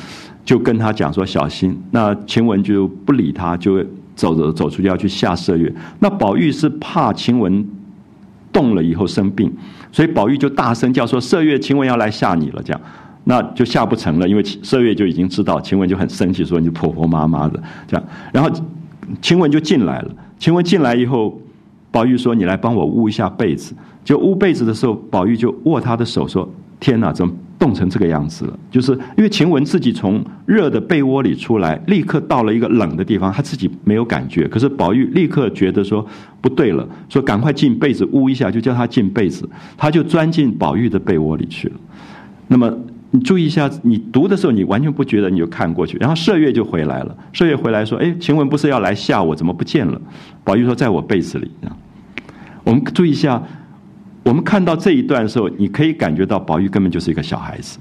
[0.44, 1.80] 就跟他讲说小心。
[1.90, 3.84] 那晴雯就不理他，就
[4.14, 5.72] 走着走出去要去下麝月。
[5.98, 7.66] 那宝玉是怕晴雯
[8.52, 9.52] 冻了以后生病，
[9.92, 12.80] 所以宝玉就大声叫说：“麝月，晴雯要来吓你了。”这样，
[13.24, 18.50] 那就下不成了，因为麝月就已经知道，晴雯就很生气，说：“你婆婆妈妈的。”这样，然后
[19.22, 20.10] 晴雯就进来了。
[20.38, 21.40] 晴雯进来以后，
[21.90, 26.48] 宝玉说：“你来帮我捂一下被子。”就捂被子的时候，宝玉就握他的手说
[26.80, 34.48] ：“天哪，怎么冻成这个样子了？”就是因为晴雯自己从热的被窝里出来，立刻到了一个冷的地方，她自己没有感觉。
[34.48, 36.04] 可是宝玉立刻觉得说
[36.40, 41.74] 不对了，说赶快进被子捂一下，就叫他进被子，他就钻进宝玉的被窝里去了。
[42.48, 42.74] 那么
[43.10, 47.16] 你注意一下，你读的时候你完全不觉得，你就看过去，然后麝月就回来了。
[47.34, 50.00] 麝月回来说：“哎，晴雯不是要来吓我，怎么不见了？”
[50.42, 51.50] 宝玉说：“在我被子里。”
[52.64, 53.42] 我们注意一下。
[54.22, 57.78] 我们看到这一段的时候，你可以感觉到宝玉根本就是一个小孩子。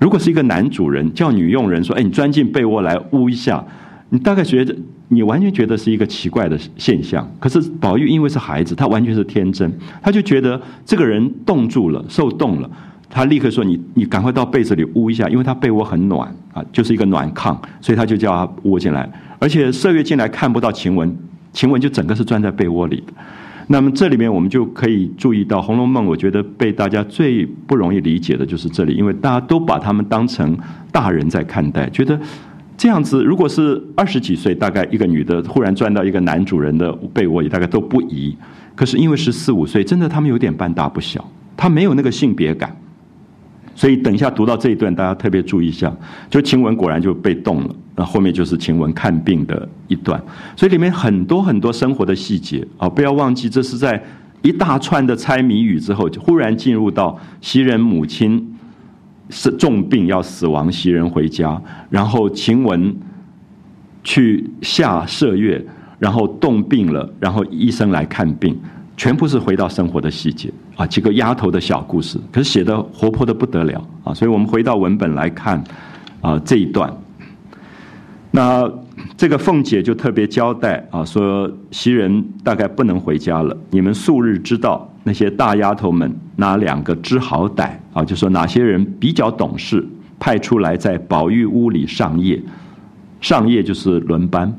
[0.00, 3.64] 如果是一个男主人叫女佣人说：“哎，你钻进被窝来捂一下。”
[4.10, 4.74] 你大概觉得
[5.08, 7.30] 你完全觉得是一个奇怪的现象。
[7.38, 9.70] 可是宝玉因为是孩子，他完全是天真，
[10.00, 12.70] 他就觉得这个人冻住了，受冻了，
[13.10, 19.10] 他立刻说：“你你赶快到被子里捂一下，因为他被窝很暖啊，就是一个暖炕，所以他就叫他窝进来。
[19.38, 21.14] 而且麝月进来看不到晴雯，
[21.52, 23.12] 晴雯就整个是钻在被窝里的。”
[23.70, 30.56] 那么这里面我们就可以注意到，《红楼梦》我觉得被大家最不容易理解的就是这里，因为大家都把他们当成
[30.90, 32.18] 大人在看待，觉得
[32.78, 38.34] 这样子，如果是二十几岁，大概一个女的忽然钻到一个男主人的被窝里，大概都不疑。
[38.74, 41.22] 可是因为十四五岁，真的他们有点半大不小，
[41.54, 42.74] 他没有那个性别感。
[43.74, 45.94] 所以等一下读到这一段，大家特别注意一下，
[46.30, 47.74] 就晴雯果然就被动了。
[47.98, 50.22] 那后面就是晴雯看病的一段，
[50.56, 54.00] 所以里面很多很多生活的细节啊，不要忘记，这是在
[54.42, 58.56] 一大串的猜谜语之后，就忽然进入到袭人母亲
[59.30, 62.94] 是重病要死亡，袭人回家，然后晴雯
[64.04, 65.66] 去下麝月，
[65.98, 68.56] 然后冻病了，然后医生来看病。
[68.96, 74.12] 全部是回到生活的细节啊，几个丫头的小故事，可是写的活泼的不得了啊！
[74.12, 75.62] 所以我们回到文本来看
[76.20, 76.92] 啊这一段，
[78.30, 78.70] 那
[79.16, 88.04] 这个凤姐就特别交代啊，说袭人大概不能回家了，你们素日知道那些大丫头们哪两个知好歹啊？
[88.04, 89.86] 就说哪些人比较懂事，
[90.18, 92.40] 派出来在宝玉屋里上夜，
[93.20, 94.52] 上夜就是轮班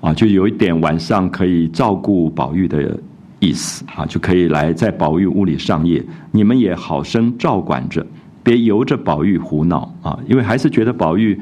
[0.00, 2.98] 啊，就有一点晚上可以照顾宝玉的。
[3.40, 6.02] 意思啊，就可以来在宝玉屋里上夜。
[6.30, 8.06] 你们也好生照管着，
[8.42, 10.18] 别由着宝玉胡闹啊！
[10.26, 11.38] 因为还是觉得宝玉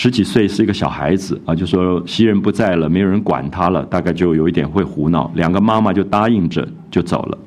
[0.00, 5.28] 十几岁是一个小孩子啊，就说袭人不在了，没有人管他了，大概就有一点会胡闹。
[5.34, 7.38] 两个妈妈就答应着就走了。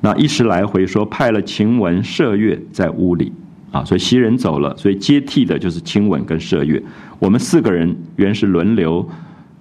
[0.00, 3.30] 那一时来回说派了晴雯、麝月在屋里
[3.70, 6.82] 啊，所以袭人走了，所以接替的就是晴雯跟麝月。
[7.18, 9.06] 我们四个人原是轮流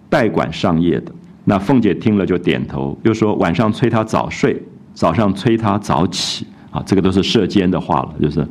[0.09, 1.11] 代管上夜的。
[1.43, 8.47] 那凤姐听了就点头，又说晚上催她早睡，早上催她早起啊，这个都是射箭的话了，就是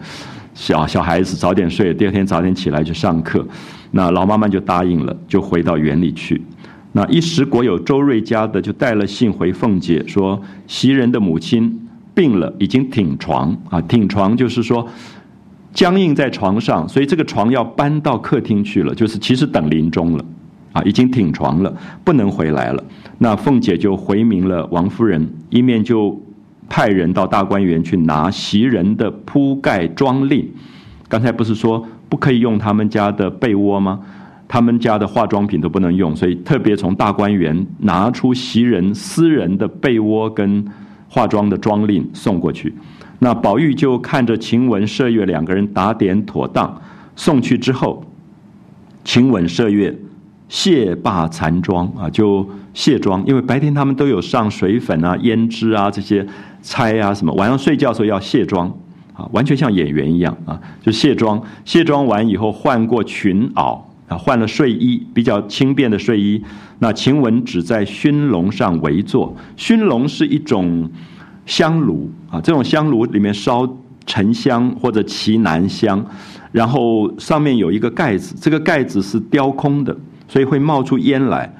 [0.52, 3.42] 小小孩子早点睡，第二天早点起来去上课。
[3.90, 6.42] 那老妈妈就答应了，就回到园里去。
[6.92, 14.86] 那一时果有周瑞家的就带了信回凤姐，说袭人的母亲病了，已经挺床啊，挺床就是说
[15.72, 20.24] 僵硬在床上，所以这个床要搬到客厅去了，就是其实等临终了。
[20.74, 21.74] 啊，已经挺床了，
[22.04, 22.84] 不能回来了。
[23.16, 26.20] 那凤姐就回明了王夫人，一面就
[26.68, 30.46] 派人到大观园去拿袭人的铺盖装令。
[31.08, 34.00] 刚才不是说不可以用他们家的被窝吗？
[34.46, 40.64] 他们家的化妆品都不能用，所以特别从大观园拿出袭人私人的被窝跟
[41.08, 42.74] 化妆的妆令送过去。
[43.18, 46.80] 那宝玉就看着晴雯、麝月两个人打点妥当，
[47.14, 48.04] 送去之后，
[49.04, 49.96] 晴雯、麝月。
[50.50, 56.26] 卸罢残妆啊，就卸妆，因为白天他们都有上水粉啊、胭脂啊这些
[56.62, 58.74] 猜啊什么，晚上睡觉的时候要卸妆
[59.18, 61.42] 啊，完全像演员一样啊，就卸妆。
[61.64, 66.40] 卸妆完以后换过裙袄啊，换了睡衣，比较轻便的睡衣。
[66.78, 70.88] 那晴雯只在熏笼上围坐，熏笼是一种
[71.44, 73.68] 香炉啊，这种香炉里面烧
[74.06, 76.06] 沉香或者奇楠香，
[76.52, 79.96] 然后上面有一个盖子，这个盖子是雕空的，
[80.28, 81.52] 所以会冒出烟来。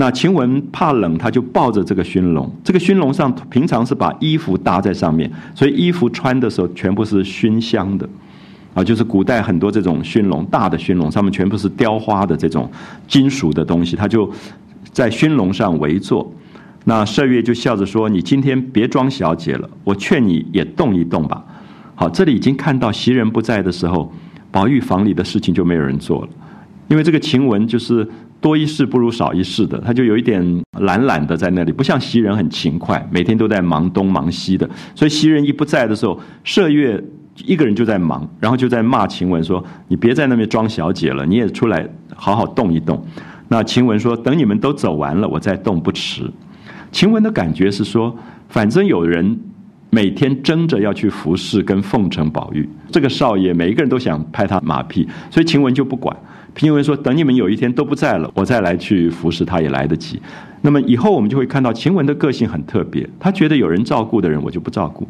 [0.00, 2.48] 那晴雯怕冷，他就抱着这个熏笼。
[2.62, 8.08] 这个熏笼上平常是把衣服搭在上面，所以衣服穿的时候全部是熏香的，
[8.74, 12.70] 啊，就是古代很多这种熏笼，大的熏笼上面全部是雕花的这种
[13.08, 14.30] 金属的东西，他就
[14.92, 16.32] 在熏笼上围坐。
[16.84, 21.44] 那麝月就笑着说：“你今天别装小姐了，我劝你也动一动吧。”
[21.96, 24.12] 好，这里已经看到袭人不在的时候，
[24.52, 26.28] 宝玉房里的事情就没有人做了，
[26.86, 28.08] 因为这个晴雯就是。
[28.40, 34.68] 多一事不如少一事的，他就有一点懒懒的在那里，不像袭人很勤快，每天都在忙东忙西的。
[34.94, 37.02] 所以袭人一不在的时候，麝月
[37.44, 43.04] 一个人就在忙，然后就在骂晴雯说：“你别在那边装小姐了，你也出来好好动一动。”
[43.48, 46.30] 那晴雯说：“等你们都走完了，我再动不迟。”
[46.92, 48.16] 晴雯的感觉是说，
[48.48, 49.38] 反正有人
[49.90, 56.16] 每天争着要去服侍跟奉承宝玉，这个少爷每一个人都想拍他马屁，所以晴雯就不管。
[56.58, 60.20] 平文说：“等你们有一天都不在了，我再来去服侍他也来得及。
[60.60, 65.06] 那么以后我们就会看到晴雯的个性很特别，他觉得有人照顾的人我就不照顾。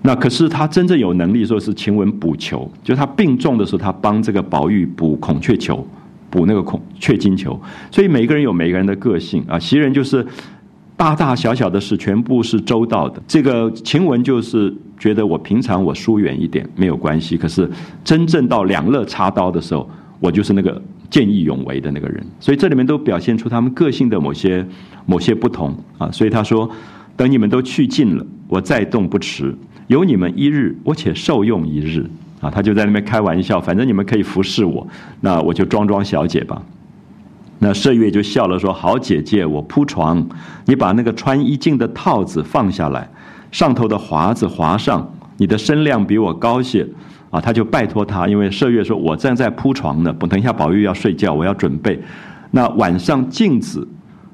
[0.00, 5.86] 那可是他真正有能力说是晴雯补球，就他病重的时候，他帮这个宝玉补孔雀球，
[6.30, 7.60] 补那个孔雀金球。
[7.90, 9.58] 所以每个人有每个人的个性啊。
[9.58, 10.26] 袭人就是
[10.96, 17.70] 大大小小的事全部是周到的，这个晴雯就是觉得我平常我疏远一点没有关系，可是
[18.02, 19.86] 真正到两肋插刀的时候。”
[20.24, 24.66] 我就是那个见义勇为的那个人，所以这里面都表现出他们个性的某些
[25.04, 26.10] 某些不同啊。
[26.10, 26.70] 所以他说
[27.14, 29.54] ：“等你们都去尽了，我再动不迟。
[29.86, 32.08] 有你们一日，我且受用一日。”
[32.40, 34.86] 啊，他就在那边开玩笑，反正你们可以服侍我，
[35.20, 36.62] 那我就装装小姐吧。
[37.58, 40.26] 那麝月就笑了说：“好姐姐，我铺床，
[40.64, 43.06] 你把那个穿衣镜的套子放下来，
[43.52, 46.88] 上头的华子划上，你的身量比我高些。”
[47.34, 52.00] 啊，他就拜托他，因为麝月说：“我正在铺床呢，等一下宝玉要睡觉，我要准备。
[52.52, 53.88] 那晚上镜子，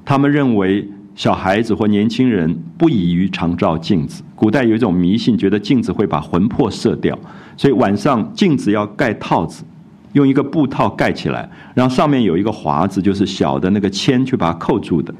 [0.05, 4.23] 他们认为小孩子或年轻人不宜于常照镜子。
[4.35, 7.19] 古代有一种迷信，觉得镜子会把魂魄射掉，
[7.57, 9.65] 所以晚上镜子要盖套子，
[10.13, 15.15] 用一个布套盖起来，然后上面有一个华子，就是小的那个铅去把它扣住的，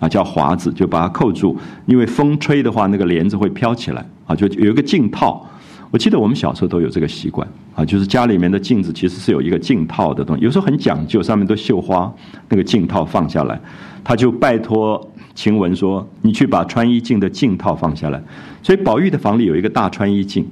[0.00, 5.46] 啊，叫华子，就把它扣住，因为风吹的话，那个帘子会飘起来，啊，就有一个镜套。”
[5.90, 12.12] 我记得我们小时候都有这个习惯啊，就是家里面的镜子其实是有一个镜套的东西，有时候很讲究，上面都绣花，
[12.48, 13.58] 那个镜套放下来，
[14.02, 18.20] 他就拜托晴雯说：“你去把穿衣镜的镜套放下来。”
[18.62, 20.46] 所以宝玉的房里有一个大穿衣镜，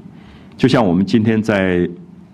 [0.56, 1.88] 就像我们今天在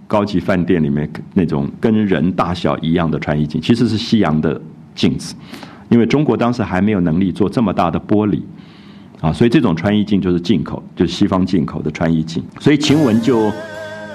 [0.07, 4.61] 高级饭店里面那种跟人大小一样的穿衣镜，其实是西洋的
[4.95, 5.35] 镜子，
[5.89, 8.43] 因为中国当时还没有能力做这么大的玻璃。
[9.21, 12.43] 啊，所以这种穿衣镜就是进口，就是西方进口的穿衣镜。
[12.59, 13.53] 所以晴雯就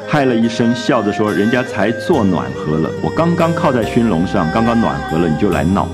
[0.07, 5.87] 嗨了一声，笑着说：“人家才做暖和了，我刚刚靠在熏笼上，刚刚暖和了，你就来闹。”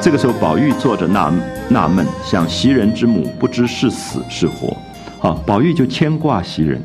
[0.00, 1.32] 这个时候，宝玉坐着纳
[1.68, 4.76] 纳闷，想袭人之母不知是死是活，
[5.18, 6.80] 好，宝玉就牵挂袭人，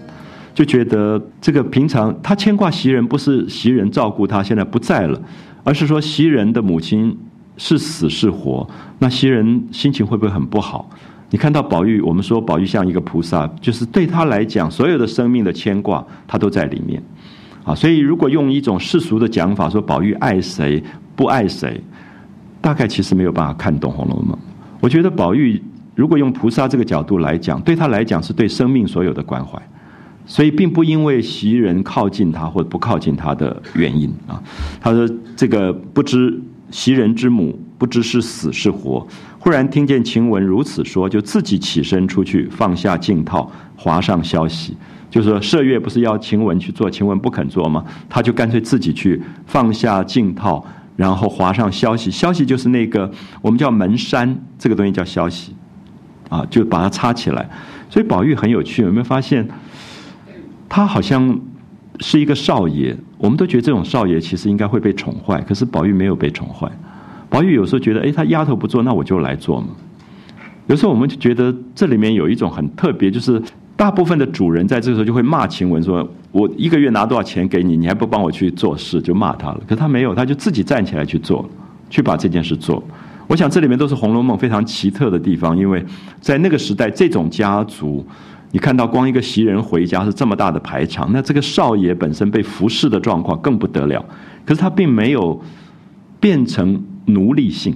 [0.55, 5.21] 就觉得这个平常他牵挂袭人，不是袭人照顾他现在不在了，
[5.63, 7.15] 而是说袭人的母亲
[7.57, 8.67] 是死是活，
[8.99, 10.89] 那袭人心情会不会很不好？
[11.29, 17.01] 你看到宝玉，我们说宝玉像一个菩萨，就是对他来讲，所有的生命的牵挂，他都在里面，
[17.63, 20.81] 啊，所以如果用一种世俗的讲法说，宝玉爱谁
[21.15, 21.79] 不爱谁。
[22.61, 24.33] 大概其实没有办法看懂《红楼梦》。
[24.79, 25.61] 我觉得宝玉
[25.95, 29.61] 如果用菩萨这个角度来讲，对他来讲是对生命所有的关怀，
[30.25, 34.41] 所以并不因为袭人靠近他或不靠近他的原因啊。
[34.79, 36.39] 他说：“这个不知
[36.69, 39.05] 袭人之母不知是死是活。”
[39.37, 44.77] 忽然听见晴雯如此说，就自己起身出去，放下镜套，划上消息，
[45.09, 47.83] 就是说麝月不是要晴雯去做，晴雯不肯做吗？
[48.07, 50.65] 他就干脆自己去放下镜套。
[50.95, 53.09] 然后划上消息，消息就是那个
[53.41, 55.55] 我们叫门山，这个东西叫消息，
[56.29, 57.49] 啊，就把它插起来。
[57.89, 59.47] 所以宝玉很有趣，有没有发现？
[60.69, 61.39] 他好像
[61.99, 66.71] 是一个少爷，我们都觉得这种少爷其实应该会被宠坏，可是宝玉没有被宠坏。
[67.29, 69.67] 宝玉有时候觉得，哎，他丫头不做，那我就来做嘛。
[70.67, 73.41] 有时候我们就觉得这里面有一种很特别，就是。
[73.81, 79.61] 大部分的主人在这个时候就会骂晴雯说：“我一个月拿多少钱给你，你还不帮我去做事，就骂他了。
[79.67, 81.49] 可是他没有，他就自己站起来去做，
[81.89, 82.83] 去把这件事做。
[83.25, 85.83] 我想这里面都是《红楼梦》非常奇特的地方，因为
[86.19, 88.05] 在那个时代，这种家族，
[88.51, 94.05] 你看到光一个袭人回家是这么大的排场，那这个少爷本身被服侍的状况更不得了。
[94.45, 95.41] 可是他并没有
[96.19, 97.73] 变成奴隶性。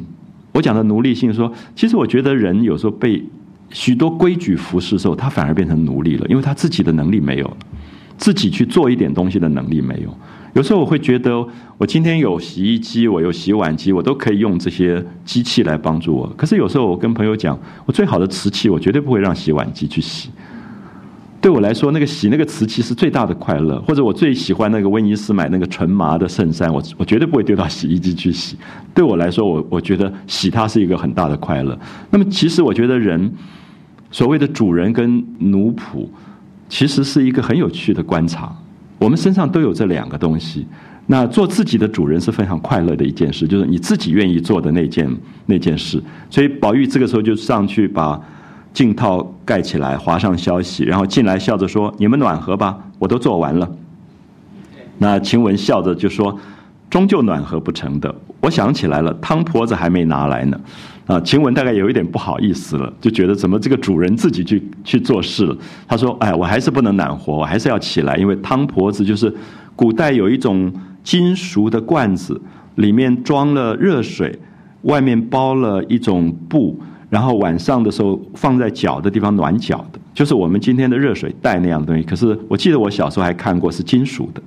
[0.51, 3.25] 我讲的奴隶性，说其实我觉得人有时候被
[3.69, 7.57] 许多规矩服侍的时候，他反而变成奴隶了，因为他自己的能力没有了，
[8.17, 10.17] 自己去做一点东西的能力没有。
[10.53, 11.45] 有时候我会觉得，
[11.77, 16.25] 我今天有洗衣机，我有洗碗机，我都可以用这些机器来帮助我。
[16.37, 20.29] 可是有时候我跟朋友讲，我最好的瓷器，我绝对不会让洗碗机去洗。
[21.45, 23.79] 对我来说，那个洗那个瓷器是最大的快乐。
[23.81, 28.57] 或者我最喜欢那个威尼斯买那个纯麻的衬衫，我我绝对不会丢到洗衣机去洗。
[28.95, 31.77] 对我来说，我我觉得洗它是一个很大的快乐。
[32.09, 33.31] 那么其实我觉得人
[34.09, 36.07] 所谓的主人跟奴仆，
[36.67, 38.51] 其实是一个很有趣的观察。
[38.97, 40.65] 我们身上都有这两个东西。
[41.05, 45.07] 那做自己的主人是非常快乐的一件事，就是你自己愿意做的那件
[45.45, 46.01] 那件事。
[46.27, 48.19] 所以宝玉这个时候就上去把
[48.75, 53.67] 镜套盖起来，划上消息，然后进来笑着说：“你们暖和吧，我都做完了。”
[54.99, 56.37] 那晴雯笑着就说
[56.91, 58.13] ：“终究暖和不成的。
[58.41, 60.59] 我想起来了，汤婆子还没拿来呢。”
[61.07, 65.55] 啊，晴雯大概有一点不好意思了，就觉得怎么这个主人自己去去做事了。
[65.87, 69.33] 他说：“哎，我还是不能暖和，我还是要起来，因为汤婆子就是
[69.75, 70.69] 古代有一种
[71.01, 72.41] 金属的罐子，
[72.75, 74.37] 里面装了热水，
[74.81, 76.77] 外面包了一种布，
[77.09, 82.03] 然后晚上的时候放在脚的地方暖脚的，就是我们今天的热水袋那样的东西。
[82.03, 84.41] 可是我记得我小时候还看过是金属的，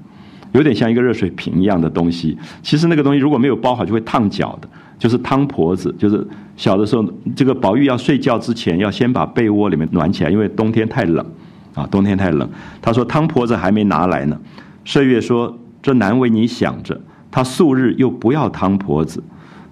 [0.52, 2.36] 有点像一个热水瓶一样的东西。
[2.62, 7.04] 其实那个东西如果没有包好，就会烫脚的。”就是汤婆子，就是小的时候，
[7.36, 11.24] 这个宝玉要睡觉之前，要先把被窝里面暖起来，因为冬天太冷，
[11.72, 12.50] 啊，冬天太冷。
[12.82, 14.36] 他说汤婆子还没拿来呢。
[14.84, 17.00] 麝月说：“这难为你想着，
[17.30, 19.22] 他素日又不要汤婆子。”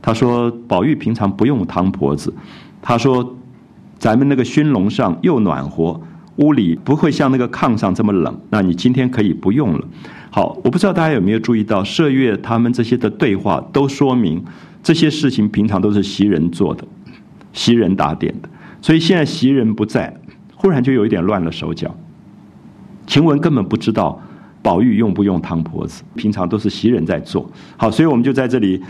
[0.00, 2.32] 他说：“宝玉平常不用汤婆子。”
[2.88, 3.36] 他说
[3.98, 6.00] ：“咱们那个熏笼上又暖和，
[6.36, 8.40] 屋里不会像那个炕上这么冷。
[8.50, 9.84] 那你今天可以不用了。”
[10.30, 14.44] 好，我不知道大家有没有注意到，麝月他们这些的对话都说明。
[14.84, 16.84] 这些事情平常都是袭人做的，
[17.52, 18.48] 袭人打点的，
[18.80, 20.16] 所以现在袭人不在，
[20.54, 21.92] 忽然就有一点乱了手脚。
[23.04, 24.20] 晴雯根本不知道
[24.62, 27.50] 宝玉用不用汤婆子，平常都是袭人在做。
[27.76, 28.80] 好，所以我们就在这里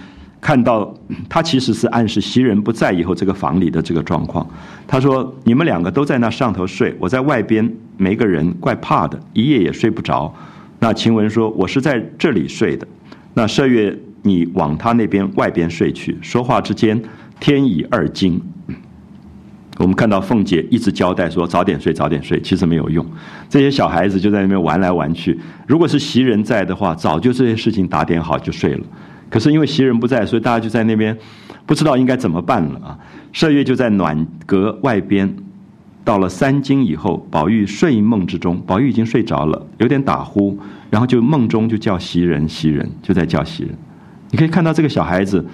[0.46, 0.94] 看到，
[1.28, 4.48] 他其实是暗示袭人不在以后这个房里的这个状况。
[4.86, 10.32] 他说：“你们两个都在那上头睡，我在外边没个人，怪怕的，一夜也睡不着。”
[10.78, 12.86] 那晴雯说：“我是在这里睡的。”
[13.34, 13.98] 那麝月。
[14.22, 16.18] 你往他那边外边睡去。
[16.20, 17.00] 说话之间，
[17.38, 18.40] 天已二更。
[19.78, 23.06] 我们看到凤姐一直交代说早点睡，早点睡，其实没有用。
[23.48, 25.38] 这些小孩子就在那边玩来玩去。
[25.64, 28.84] 如果是袭人在的话，早就这些事情打点好就睡了。
[29.30, 31.16] 可是因为袭人不在，所以大家就在那边
[31.64, 32.98] 不知道应该怎么办了啊。
[33.32, 35.34] 麝月就在暖阁外边。
[36.04, 40.56] 到了三更以后，宝玉睡梦之中，宝玉已经睡着了，有点打呼，
[40.88, 43.74] 然后就梦中就叫袭人，袭人就在叫袭人。
[44.30, 45.44] 你可以看到这个小孩子，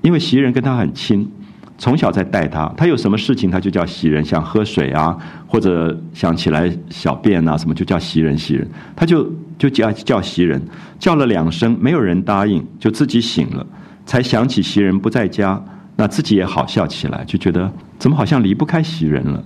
[0.00, 1.30] 因为袭人跟他很亲，
[1.76, 5.14] 从小在带他，他有什么事情他就叫袭人，想喝水啊，
[5.46, 8.66] 或者想起来小便啊什么就叫袭人，袭人，
[8.96, 10.62] 他就就叫叫袭人，
[10.98, 13.66] 叫了两声，没有人答应，就自己醒了，
[14.06, 15.62] 才想起袭人不在家，
[15.96, 19.42] 那自己也好笑起来，就觉得怎么好像离不开袭人了。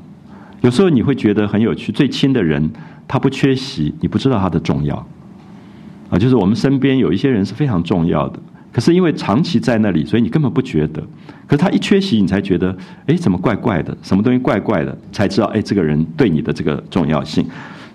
[0.61, 2.71] 有时候你会觉得很有趣，最亲的人
[3.09, 5.05] 他不缺席，你不知道他的重要，
[6.11, 8.39] 啊，就是我们身边有一些人是非常重要的。
[8.73, 11.03] 可是因为长期在那里，所以你根本不觉得。
[11.47, 12.75] 可是他一缺席，你才觉得，
[13.07, 13.95] 哎，怎么怪怪的？
[14.03, 14.97] 什么东西怪怪的？
[15.11, 17.47] 才知道，哎，这个人对你的这个重要性。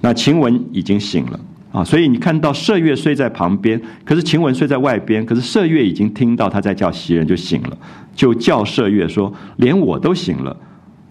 [0.01, 1.39] 那晴雯已经醒了
[1.72, 5.26] 啊，所以你看到麝月睡在旁边，可是晴雯睡在外边。
[5.26, 7.78] 可是麝月已经听到他在叫袭人，就醒了，
[8.15, 10.55] 就叫麝月说：“连我都醒了，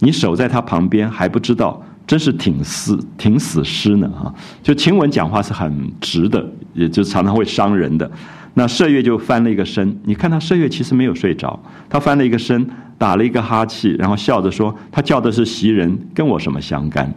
[0.01, 4.33] 你守在他旁边还不知道，真是挺死挺死尸呢啊！”
[4.63, 8.11] 就晴雯讲话是很直的，也就常常会伤人的。
[8.55, 17.13] 那麝月就翻了一个身，你看他麝月其实没有睡着，他翻了一个身，打了一个哈气，然后笑着说：“他叫的是袭人，跟我什么相干？”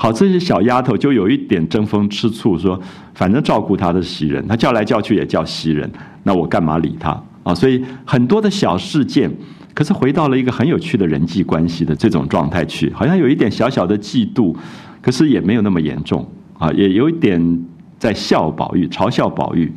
[0.00, 2.80] 好，这些小丫头就有一点争风吃醋，说
[3.14, 5.90] ：“反正照顾她的袭人，她叫来叫去也叫袭人，
[6.22, 9.28] 那我干嘛理她啊？”所以很多的小事件，
[9.74, 14.54] 可是回到了一个很有趣的人际关系的这种状态去，好像有一点小小的嫉妒，
[15.02, 16.24] 可是也没有那么严重
[16.56, 17.64] 啊，也有一点
[17.98, 19.72] 在笑宝玉，嘲笑宝玉。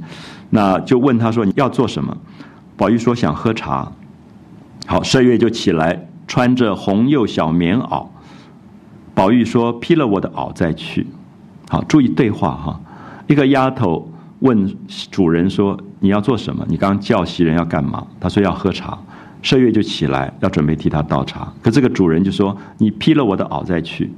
[0.51, 2.15] 那就问他说：“你要做什么？”
[2.77, 3.91] 宝玉说：“想喝茶。”
[4.85, 8.05] 好，麝月就起来，穿着红釉小棉袄。
[9.13, 11.05] 宝玉说：“披了我的袄再去。”
[11.69, 12.79] 好，注意对话哈。
[13.27, 14.75] 一个丫头问
[15.09, 16.65] 主人说：“你要做什么？
[16.67, 18.97] 你刚叫袭人要干嘛？”他说：“要喝茶。”
[19.43, 24.11] 麝月就起来要准备替他倒茶，可这个主人就说：“你披了我的袄再去。”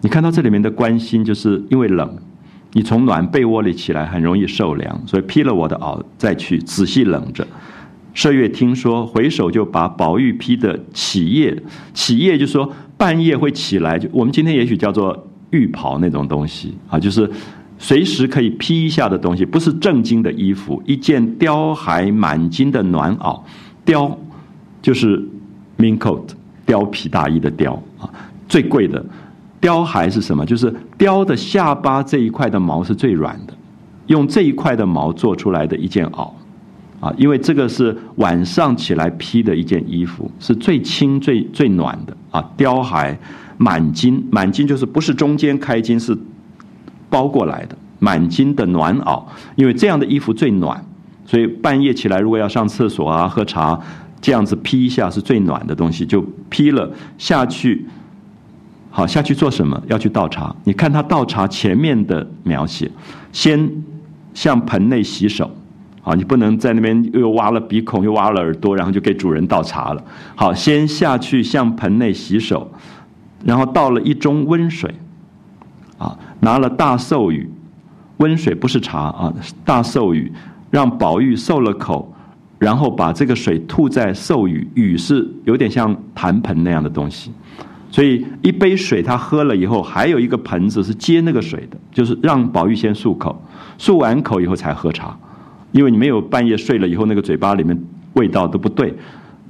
[0.00, 2.16] 你看到这里面的关心，就是因为冷，
[2.72, 7.44] 你从暖被窝里起来很容易受凉，所以披了我的袄再去，仔细冷着。
[8.18, 11.62] 麝月听说，回首就把宝玉披的起夜，
[11.94, 17.30] 起夜就说半夜会起来，就我们今天也许叫做浴袍那种东西啊，就是
[17.78, 23.40] 随时可以披一下的东西，不是正经的衣服，一件貂还满襟的暖袄，
[23.86, 24.12] 貂。
[24.80, 25.18] 就是
[25.76, 26.22] min coat
[26.64, 28.08] 貂皮大衣的貂啊，
[28.48, 29.04] 最贵的
[29.60, 30.46] 貂还是什么？
[30.46, 33.52] 就是貂的下巴这一块的毛是最软的，
[34.06, 36.30] 用这一块的毛做出来的一件袄
[37.00, 42.50] 啊，因为这个是晚上起来披的一件衣服，是最轻最最暖的啊。
[42.56, 43.18] 貂还
[43.56, 46.16] 满襟，满襟就是不是中间开襟，是
[47.08, 49.22] 包过来的满襟的暖袄，
[49.56, 50.84] 因为这样的衣服最暖，
[51.24, 53.80] 所以半夜起来如果要上厕所啊、喝茶。
[54.20, 56.20] 这样子披一下是最暖的东西，就
[56.50, 57.86] 披了下去。
[58.90, 59.80] 好，下去做什么？
[59.86, 60.52] 要去倒茶。
[60.64, 62.90] 你看他倒茶前面的描写，
[63.30, 63.70] 先
[64.34, 65.48] 向盆内洗手。
[66.08, 70.02] 啊，你不能在那边又挖了鼻孔，又挖了耳朵，然后就给主人倒茶了。
[70.34, 72.70] 好，先下去向盆内洗手，
[73.44, 74.94] 然后倒了一盅温水。
[75.98, 77.50] 啊，拿了大寿雨，
[78.18, 79.34] 温水不是茶啊，
[79.64, 80.32] 大寿雨
[80.70, 82.14] 让宝玉受了口。
[82.58, 87.30] 然后把这个水吐在寿雨，雨是有点像坛盆那样的东西，
[87.88, 93.40] 所以一杯水他喝了以后，还有一个盆子是接那个水的，就是让宝玉先漱口，
[93.78, 95.16] 漱完口以后才喝茶，
[95.72, 97.78] 因为你没有半夜睡了以后那个嘴巴里面
[98.14, 98.94] 味道都不对，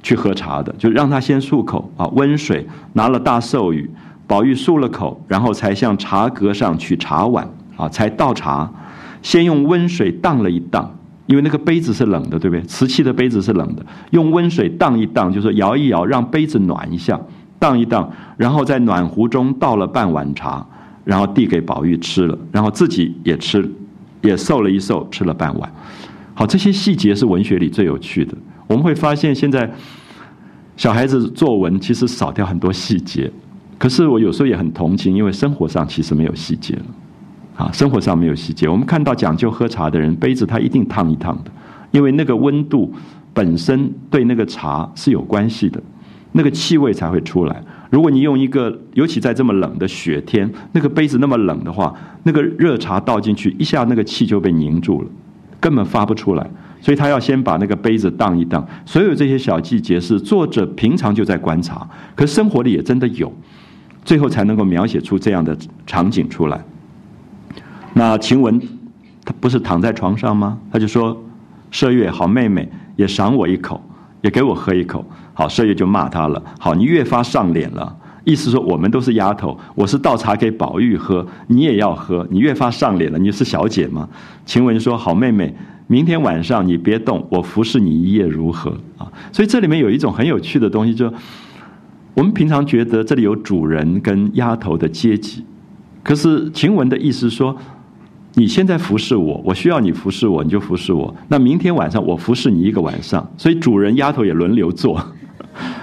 [0.03, 3.89] 去喝茶的，就让他先漱口啊，温水拿了大寿语，
[4.27, 8.71] 宝玉漱了口，然后才向茶阁上取茶碗啊，才倒茶，
[9.23, 10.95] 先用温水荡了一荡。
[11.27, 12.63] 因为那个杯子是冷的，对不对？
[12.63, 17.21] 瓷器的杯子是冷的，用温水荡一荡，就是摇一摇，让杯子暖一下，
[17.59, 20.67] 荡一荡，然后在暖壶中倒了半碗茶，
[21.05, 23.71] 然后递给宝玉吃了，然后自己也吃，
[24.23, 25.71] 也受了一受，吃了半碗。
[26.39, 28.33] 好，这些细节是文学里最有趣的。
[28.69, 29.69] 我们会发现，现在
[30.77, 33.29] 小孩子作文其实少掉很多细节，
[33.77, 36.85] 可是我有时候也很同情，因为生活上其实没有细节了。
[37.57, 38.69] 啊，生活上没有细节。
[38.69, 41.51] 我们看到讲究喝茶的人，杯子他一定烫一烫的，
[41.91, 42.95] 因为那个温度
[43.35, 45.83] 本身对那个茶是有关系的，
[46.31, 47.61] 那个气味才会出来。
[47.91, 55.09] 如果你用一个，尤其在这么冷的雪天，那个杯子那么冷的话，那个热茶倒进去，一下那个气就被凝住了，
[55.61, 56.51] 根本发不出来。
[56.81, 58.65] 所以他要先把那个杯子荡一荡。
[58.87, 63.33] 所有这些小细节是作者平常就在观察，可生活里也真的有，
[64.05, 65.57] 最后才能够描写出这样的
[65.87, 66.65] 场景出来。
[67.95, 68.61] 那晴雯，
[69.25, 70.57] 她不是躺在床上吗？
[70.71, 71.21] 她就说
[71.73, 73.83] ：“麝月好妹妹，也赏我一口，
[74.21, 75.05] 也给我喝一口。”
[75.35, 77.97] 好，麝月就骂她了：“好，你越发上脸了。”
[78.29, 83.19] 意思说我们都是丫头，我是倒茶给宝玉喝，你也要喝，你越发上脸了。
[83.19, 84.07] 你是小姐吗？
[84.45, 85.57] 晴雯说：“好妹妹，
[85.87, 91.11] 明天晚上你别动，我服侍你一夜如何？”啊，所以这里面有一种很有趣的东西，就
[92.13, 95.43] 我们平常觉得这里有主人跟丫头的阶级，
[96.03, 97.57] 可是晴雯的意思说。
[98.35, 101.13] 你现在服侍我，我需要你服侍我，你就服侍我。
[101.27, 105.03] 那明天晚上我服侍你一个晚上，所以主人丫头也轮流做。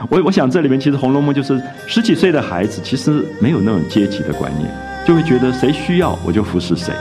[0.10, 4.70] 我我想这里面其实《红楼梦》就是十几岁的孩子，其实没有那种阶级的观念，
[5.06, 6.94] 就会觉得谁需要我就服侍谁。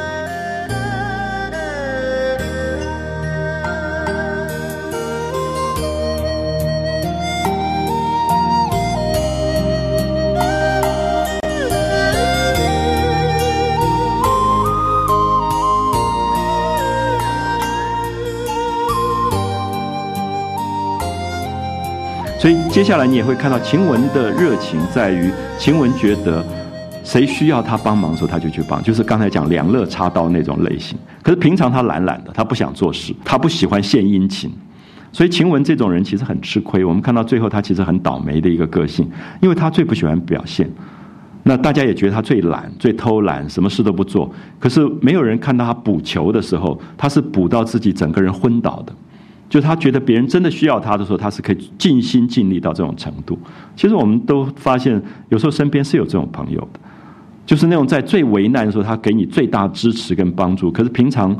[22.84, 26.44] 下来你也会看到晴雯的热情在于，晴雯觉得
[27.02, 30.98] 谁需要他帮忙的时候，他就去帮，就是刚才讲两肋插刀那种类型。
[31.22, 34.52] 可是平常他懒懒的，他不想做事，他不喜欢献殷勤，
[35.12, 36.84] 所以晴雯这种人其实很吃亏。
[36.84, 39.10] 我们看到最后，他其实很倒霉的一个个性，
[39.40, 40.70] 因为他最不喜欢表现。
[41.42, 44.30] 那大家也觉得他最懒、最偷懒，什么事都不做。
[44.58, 48.92] 可是没有人看到他补球的时候，他是补到自己整个人昏倒的。
[49.48, 53.38] 就他觉得别人真的需要他的时候，他是可以尽心尽力到这种程度。
[53.76, 56.80] 其实我们都发现，有时候身边是有这种朋友的，
[57.46, 60.72] 就是那种在最为难的时候，他给你最大支持跟帮助。
[60.72, 61.36] 可是平常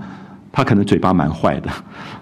[0.52, 1.70] 他可能嘴巴蛮坏的，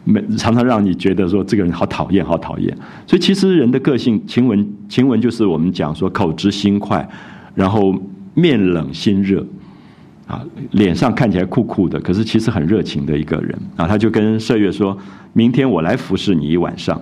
[0.04, 2.74] 没常常让你觉得说这个人好讨厌，好讨厌。
[3.06, 7.06] 所以其实人的个性，晴雯晴雯就是我们讲说口直心快，
[7.54, 7.94] 然后
[8.32, 9.44] 面冷心热。
[10.32, 13.86] 啊，脸上看起来酷酷的，可是其实很热情的一个人啊。
[13.86, 14.96] 他就跟麝月说
[15.34, 16.98] ：“明天我来服侍你一晚上。”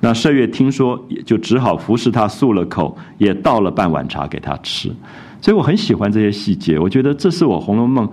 [0.00, 4.92] 那麝月听说，就只好服侍他漱了口，也倒了半碗茶给他吃。
[5.40, 8.06] 所以我很喜欢这些细节，我觉得这是我《红楼梦》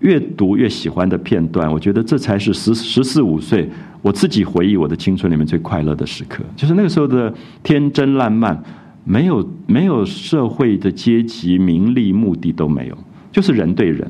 [0.00, 1.70] 越读越喜欢的片段。
[1.70, 3.68] 我觉得这才是十十四五岁
[4.00, 8.58] 我自己回忆我的青春里面最快乐的时刻，就是那个时候的天真烂漫，
[9.04, 12.96] 没有没有社会的阶级、名利、目的都没有。
[13.34, 14.08] 就是人对人，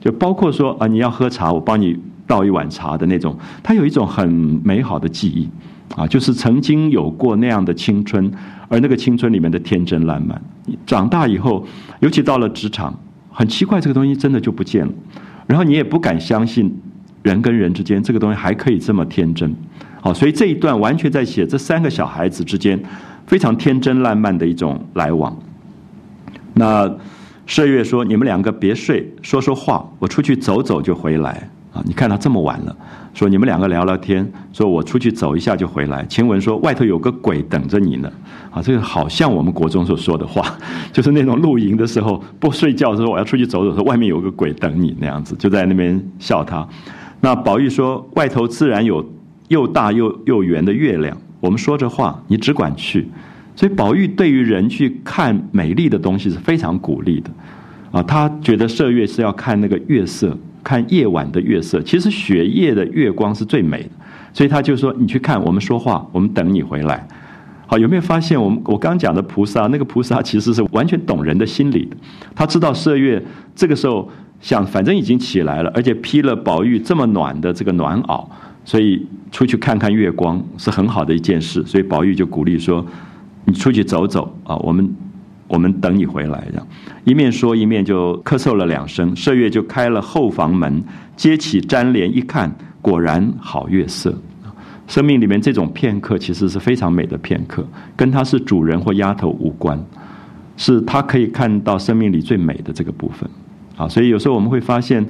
[0.00, 1.96] 就包括说啊，你要喝茶，我帮你
[2.26, 4.28] 倒一碗茶的那种，他有一种很
[4.64, 5.48] 美好的记忆，
[5.94, 8.28] 啊，就是曾经有过那样的青春，
[8.66, 10.42] 而那个青春里面的天真烂漫，
[10.84, 11.64] 长大以后，
[12.00, 12.92] 尤其到了职场，
[13.30, 14.92] 很奇怪，这个东西真的就不见了，
[15.46, 16.76] 然后你也不敢相信
[17.22, 19.54] 人跟人之间这个东西还可以这么天真，
[20.00, 22.82] 好，所以这一段完全在写这三个小孩子之间
[23.28, 25.38] 非常天真烂漫的一种来往，
[26.54, 26.92] 那。
[27.46, 31.48] 麝月说：“你们两个别睡，说说话，我出去走走就回来。
[31.72, 32.74] 啊，你看他这么晚了，
[33.14, 38.10] 说你们两个聊聊天，说我出去走一下就回来。”晴雯说：“外头有个鬼等着你呢。”
[38.50, 40.42] 啊，这个好像我们国中所说的话，
[40.92, 46.66] 就是那种露营的时候不睡觉的时候，我要出去走走，说外面有个鬼等你那样子，就在那边笑他。
[47.20, 49.06] 那宝玉说：“外头自然有
[49.48, 53.08] 又大又又圆的月亮，我们说着话，你只管去。”
[53.56, 57.30] 所以宝玉对于人去看美丽的东西是非常鼓励的，
[57.90, 61.80] 啊，他觉得射月是要看那个月色，看夜晚的月色。
[61.80, 63.88] 其实雪夜的月光是最美的，
[64.34, 67.08] 所以他就说：“你去看，我们说话，我们等你回来。”
[67.66, 71.96] 好，有没有发现我们我刚讲的菩萨，那个菩萨其实是完全懂人的心理的。
[72.34, 74.06] 他知道射月这个时候
[74.38, 78.22] 想，反正已经起来了，而且披了宝玉这么暖的这个暖袄，
[78.66, 81.64] 所以出去看看月光是很好的一件事。
[81.64, 82.86] 所以宝玉就鼓励说。
[83.46, 84.94] 你出去走走啊，我们
[85.48, 86.46] 我们等你回来。
[86.50, 86.66] 这样
[87.04, 90.84] 一面说一面就咳嗽了两声，麝月就开了后房门，
[91.16, 94.14] 揭起粘帘一看，果然好月色。
[94.88, 97.66] 生命里面这种片刻其实是非常美的片刻，
[97.96, 99.80] 跟他是主人或丫头无关，
[100.56, 103.28] 是他可以看到生命里最美的这个部分。
[103.76, 105.04] 啊，所以有时候我们会发现，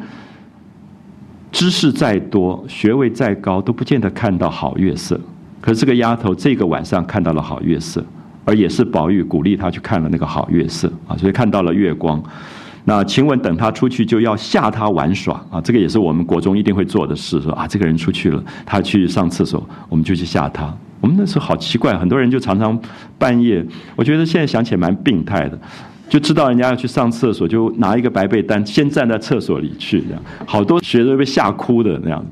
[1.53, 5.20] 知识再多，学位再高，都不见得看到好月色。
[5.61, 8.05] 可是这个丫头这个晚上看到了好月色。
[8.47, 12.22] 而也是宝玉鼓励他去看了那个好月色啊，所以看到了月光。
[12.84, 17.40] 那晴雯等他出去就要吓他玩耍啊，这个也是我们国中一定会做的事。
[17.40, 20.72] 说啊，这个人出去了，他去上厕所，我们就去吓他。
[21.01, 22.80] 我们那时候好奇怪，很多人就常常
[23.18, 23.66] 半夜，
[23.97, 25.59] 我觉得现在想起来蛮病态的，
[26.09, 32.24] 就知道人家要去上厕所，就拿一个白被单，先站在厕所里去，这样好多学生被吓哭的那样。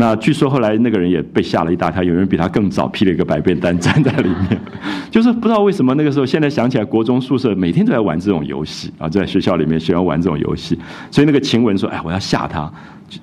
[0.00, 4.60] 那据说后来那个人也被吓了一大跳，有人比他更早披了一个白便单站在里面，
[5.10, 10.78] 就是不知道为什么那个时候，现在想起来，国中宿舍每天都在玩这种游戏啊，在学校里面喜欢玩这种游戏，
[11.10, 12.72] 所以那个晴雯说：“哎，我要吓他。”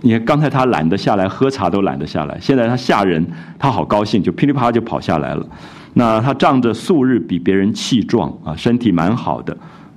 [0.02, 3.26] 你看刚才他懒得下来喝茶都懒得下来，现在他吓人，
[3.58, 5.48] 他好高兴，就噼里啪啦就跑下来了。
[5.94, 9.56] 那他仗着素日比别人气壮啊，身体蛮好的，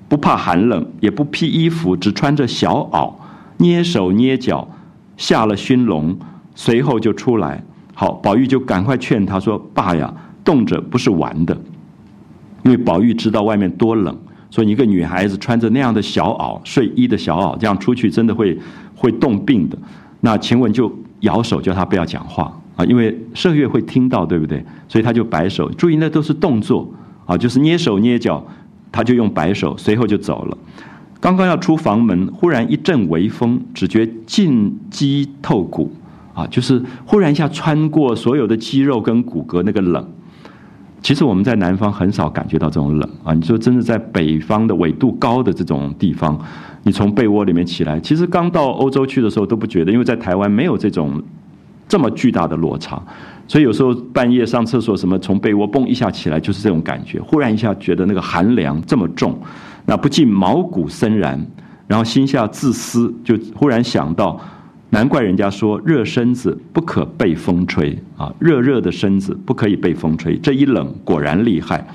[0.08, 3.12] 不怕寒冷，也不披衣服，只穿着小袄，
[3.56, 4.68] 捏手捏脚，
[5.16, 6.16] 下了熏笼。
[6.60, 7.62] 随后就出来，
[7.94, 11.56] 好，宝玉就赶快劝他说：“爸呀，冻着不是玩的。”
[12.64, 14.18] 因为宝玉知道外面多冷，
[14.50, 18.58] 所以一个女孩子穿着那样的小袄、睡衣的小袄，这样出去真的会
[18.96, 19.78] 会冻病的。
[20.20, 24.60] 那晴雯就摇手叫他不要讲话啊，因为麝月会听到，对不对？
[24.88, 26.92] 所以他就摆手，注意那都是动作
[27.24, 28.44] 啊，就是捏手捏脚，
[28.90, 30.58] 他就用摆手，随后就走了。
[31.20, 35.92] 刚刚要出房门，忽然一阵微风，只觉进肌透骨。
[36.38, 40.08] 啊，就是忽然一下穿过所有的肌肉跟骨骼，那个冷。
[41.02, 43.34] 其实我们在南方很少感觉到这种冷啊。
[43.34, 46.38] 你说真的，在北方的纬度高的这种地方，
[46.84, 51.20] 你从被窝里面起来，其实刚到欧洲去的时候都不觉得，因为在台湾没有这种
[51.88, 53.02] 这么巨大的落差。
[53.48, 57.20] 所以有时候半夜上厕所什么，从被窝蹦一下起来，就是这种感觉。
[57.20, 59.36] 忽然一下觉得那个寒凉这么重，
[59.86, 61.44] 那不禁毛骨森然，
[61.88, 64.40] 然后心下自私，就忽然想到。
[64.90, 70.36] 难怪人家说热身子不可被风吹啊，热热的身子不可以被风吹。
[70.38, 71.86] 这一冷果然厉害。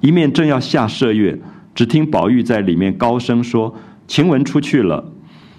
[0.00, 1.38] 一面正要下麝月，
[1.74, 3.74] 只听宝玉在里面高声说
[4.06, 5.04] ：“晴雯出去了。”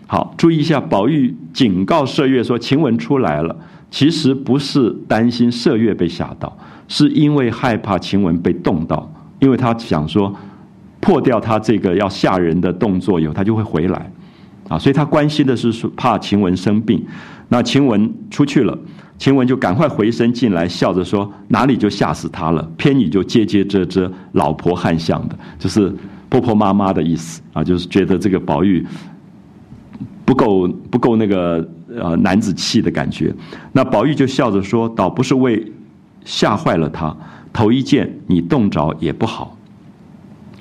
[0.08, 3.56] 好，注意一下，宝玉警告麝月说：“晴雯出来了。”
[3.92, 10.34] 其实不是担心麝月被吓到，是因为害怕晴雯被冻到，因为他想说
[11.00, 14.12] 破掉他这个要吓人的动作以后，他就会回来。
[14.70, 17.03] 啊，所以他关心的是说怕晴雯生病，
[17.49, 18.78] 那晴雯出去了，
[19.17, 22.61] 晴雯就赶快回身进来，笑着说：“哪里就吓死他了？
[22.78, 25.93] 偏你就接接遮遮，老婆汉相的，就是
[26.30, 28.86] 婆婆妈妈的意思啊，就是觉得这个宝玉
[30.24, 33.34] 不够不够那个呃男子气的感觉。
[33.72, 35.70] 那宝玉就笑着说：“倒不是为
[36.24, 37.17] 吓坏了他，
[37.51, 39.57] 头一件你冻着也不好。”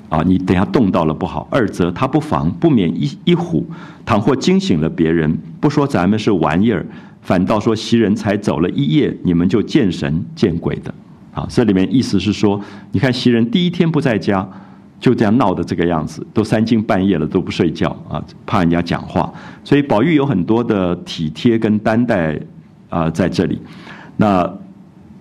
[0.09, 1.47] 啊，你等下冻到了不好。
[1.51, 3.63] 二则他不防，不免一一唬，
[4.07, 6.87] 倘或惊醒了别人，不说咱们是玩意儿，
[7.21, 10.95] 反倒说袭人才走了一夜，你们就见神见鬼的。
[11.35, 14.49] 啊，这里面意思是说，你看袭人第一天不在家，
[14.99, 19.31] 就这样闹的这个样子，都三更半夜了都不睡觉啊，怕人家讲话。
[19.63, 22.41] 所以宝玉有很多的体贴跟担待
[22.89, 23.61] 啊，在这里。
[24.17, 24.51] 那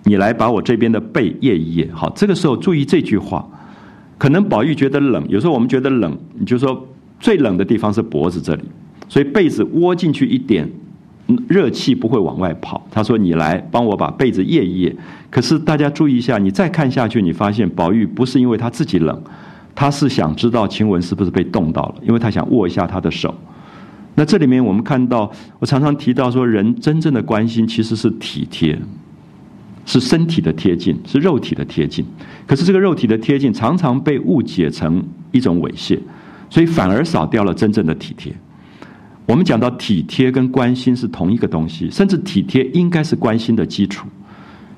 [0.04, 1.90] 你来把我这边的背掖一掖。
[1.92, 3.46] 好，这个时候注意这句话。
[4.18, 6.86] 可能宝玉觉得冷，有时候我们觉得冷，你就说
[7.20, 8.62] 最冷的地方是脖子这里，
[9.08, 10.68] 所以被子窝进去一点，
[11.48, 12.84] 热气不会往外跑。
[12.90, 14.96] 他说：“你来帮我把被子掖一掖。”
[15.30, 19.22] 可是大家注意一下，你再看下去，你发现宝玉不是因为他自己冷，
[19.74, 23.34] 他是想知道晴雯是不是被冻到了，因为他想握一下他的手。
[24.14, 28.76] 那这里面我们看到，我常常提到说，人真正的关心其实是体贴。
[29.88, 32.04] 是身体的贴近，是肉体的贴近，
[32.46, 35.98] 可是这个肉体的贴近常常被误解成一种猥亵，
[36.50, 38.30] 所以反而少掉了真正的体贴。
[39.24, 44.06] 我们讲到体贴跟关心是同一个东西，甚至体贴应该是关心的基础。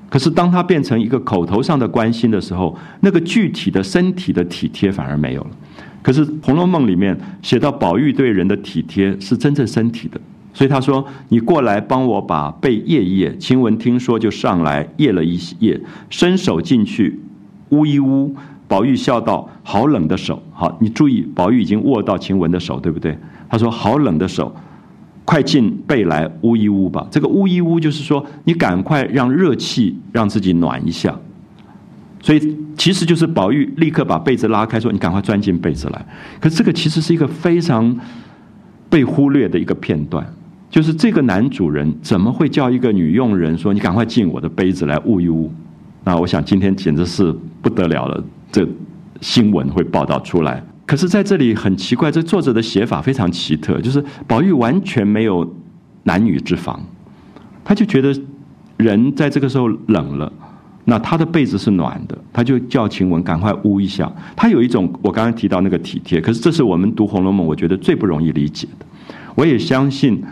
[0.09, 5.49] 可是当它变成一个口头上的关心的时候，那个具体的身体的体贴反而没有了。
[6.01, 10.21] 可是《红楼梦》里面写到宝玉对人的体贴是真正身体的。
[10.53, 15.79] 所以他说：“你过来帮我把被掖一掖。”晴雯听说就上来掖了一掖，
[16.09, 17.19] 伸手进去，
[17.69, 18.35] 捂一捂。
[18.67, 23.17] 宝玉笑道：“好冷的手。”好，你注意，宝玉已经握到晴雯的手，对不对？
[23.49, 24.53] 他说：“好冷的手，
[25.25, 31.13] 快进被来捂一捂吧。”这个捂一捂就是说，你赶快让热气让自己暖一下。
[32.21, 36.05] 所以其实就是宝玉立刻把被子拉开，说：“你赶快钻进被子来。”
[36.39, 37.97] 可这个其实是一个非常
[38.89, 40.25] 被忽略的一个片段。
[40.71, 45.51] 就是这个男主人怎么会叫一个女佣人说：“你赶快进我的杯子来捂一捂。”
[46.05, 48.65] 那我想今天简直是不得了了，这
[49.19, 50.63] 新闻会报道出来。
[50.85, 55.47] 可是在这里很奇怪，这作者的写法非常奇特，就是宝玉完全没有
[56.03, 56.81] 男女之防，
[57.65, 58.17] 他就觉得
[58.77, 60.31] 人在这个时候冷了，
[60.85, 64.09] 那他的被子是暖的，他就叫晴雯赶快捂一下。
[64.37, 68.85] 他有一种我刚刚提到那个体贴，可是这是我们读《红楼梦》我觉得最不容易理解的。
[69.35, 70.23] 我也相信。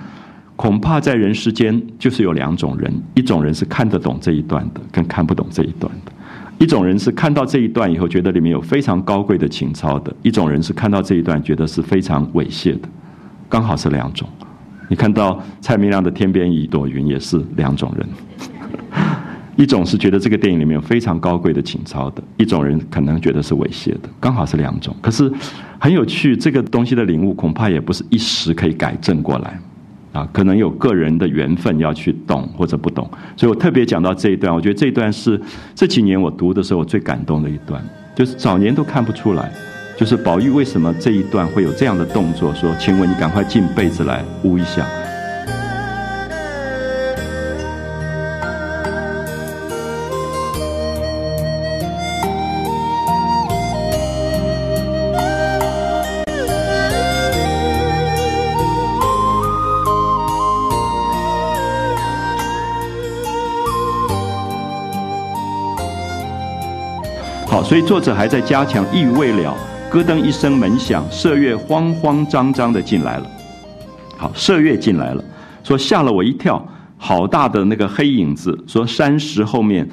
[0.60, 6.12] 恐怕在人世间，就是有两种人：一种人是看得懂这一段的，跟看不懂这一段的；
[6.58, 12.90] 一种人是看到这一段以后，觉得里面有非常高贵的情操的；一种人是看到这一段，觉得是非常猥亵的。
[13.48, 14.28] 刚好是两种。
[14.90, 18.10] 你看到蔡明亮的《天边一朵云》也是两种人：
[19.56, 24.10] 一种是觉得这个电影里面有非常高贵的情操的；一种人可能觉得是猥亵的。
[24.20, 24.94] 刚好是两种。
[25.00, 25.32] 可是
[25.80, 29.58] 很有趣，这个东西的领悟恐怕也不是一时可以改正过来。
[30.12, 34.54] 啊，可能有个人的缘分要去懂或者不懂，所以我特别讲到这一段。
[34.54, 35.40] 我觉得这一段是
[35.76, 37.84] 这几年我读的时候我最感动的一段，
[38.16, 39.52] 就是早年都看不出来，
[39.98, 44.86] 就是宝玉为什么这一段会有这样的动作，说：“晴雯，你赶快进被子来捂一下。”
[67.70, 69.56] 所以作者还在加强，意未了，
[69.92, 73.32] 咯噔一声门响，麝月慌慌张张的进来了。
[74.18, 75.24] 好，麝月进来了，
[75.64, 76.68] 说吓了我一跳，
[76.98, 79.88] 好大的那个黑影子，说山石后面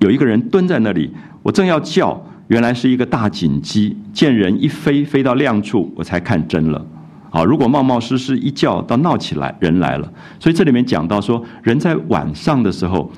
[0.00, 1.10] 有一个人蹲在那里，
[1.42, 6.86] 我正要叫，原来是一个大锦鸡，见人一飞，飞到亮处，我才看真了。
[7.30, 10.12] 好，如果冒冒失失一叫，到闹起来，人来了。
[10.38, 13.10] 所以这里面讲到说，人在晚上的时候，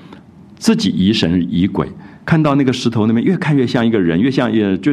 [0.56, 1.90] 自己疑神疑鬼。
[2.24, 4.92] 看到那个石头那边，越看越像一个人，越像也就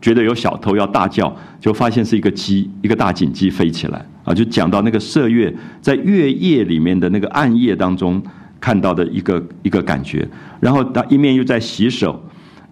[0.00, 4.34] 觉得有小偷要大叫，就发现是一个鸡，一个大锦鸡飞起来啊！
[4.34, 8.22] 就讲到那个麝月在月夜里面的那个暗夜当中
[8.60, 10.28] 看到的一个一个感觉，
[10.60, 12.22] 然后他一面又在洗手，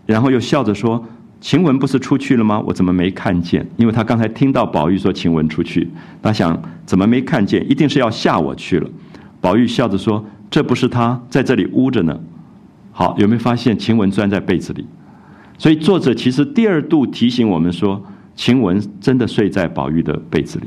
[0.04, 1.02] 然后又笑着说
[1.40, 2.62] ：“晴雯不是出去了吗？
[2.66, 5.90] 我怎么没看见？”因为他刚才听到宝玉说晴雯出去，
[6.22, 7.64] 他想怎么没看见？
[7.68, 8.88] 一定是要吓我去了。
[9.40, 12.20] 宝玉笑着说：“这不是他在这里捂着呢。”
[12.96, 14.86] 好，有没有发现晴雯钻在被子里？
[15.58, 18.00] 所以作者其实第二度提醒我们说，
[18.36, 20.66] 晴雯真的睡在宝玉的被子里，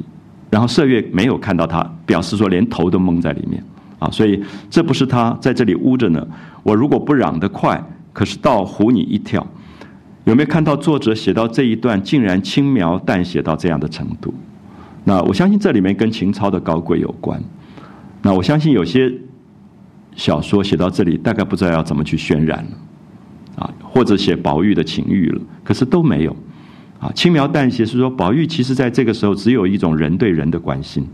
[0.50, 3.64] 然后麝月没有看到他，表示说连头都蒙在里面
[3.98, 4.12] 啊。
[4.12, 6.28] 所以这不是他在这里捂着呢。
[6.64, 9.46] 我如果不嚷得快，可是倒唬你一跳。
[10.26, 14.34] 有没有看到作者写到这一段，竟然轻描淡写到这样的程度？
[15.06, 17.42] 那我相信这里面跟情操的高贵有关。
[18.22, 19.10] 那我相信有些
[20.18, 26.36] 小说写到这里，大概不知道要怎么去渲染了，啊，或者写宝玉的情欲了，可是都没有，
[27.00, 31.08] 啊，轻描淡写是说宝玉其实在这个时候只有一种人对人的关心，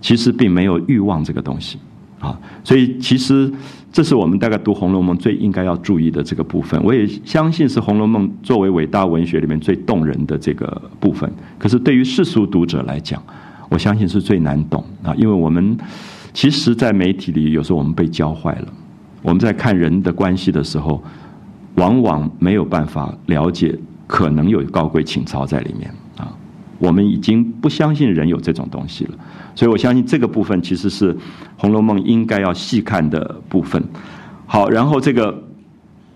[0.00, 1.78] 其实并没有欲望这个东西，
[2.18, 3.50] 啊，所以其实
[3.92, 6.82] 这是我们大概读《红楼梦》最应该要注意的这个部分。
[6.82, 13.22] 我也相信是《红楼梦》作为伟大文学里面最动人的这个部分，可是对于世俗读者来讲，
[13.68, 15.78] 我相信是最难懂啊，因为我们。
[16.34, 18.68] 其实，在媒体里，有时候我们被教坏了。
[19.20, 21.02] 我们在看人的关系的时候，
[21.76, 26.32] 往往没有办法了解可能有高贵情操在里面啊。
[26.78, 29.14] 我们已经不相信人有这种东西了，
[29.54, 31.14] 所以我相信这个部分其实是
[31.56, 33.80] 《红楼梦》应该要细看的部分。
[34.46, 35.44] 好，然后这个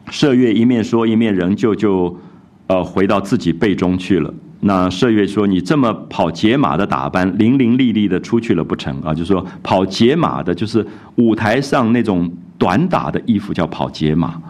[0.08, 2.18] 麝月一面说一面仍旧就
[2.66, 4.34] 呃回到自己背中去了。
[4.60, 9.12] 那麝月说：“你这么跑解马的打扮，伶伶俐俐的出去了不成啊？
[9.12, 10.84] 就说跑解马的，就是
[11.16, 14.40] 舞台上那种短打的衣服叫跑解马，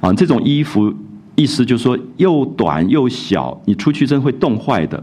[0.00, 0.94] 啊，这种衣服
[1.34, 5.02] 意思就是说又短又小，你出去真会冻坏的。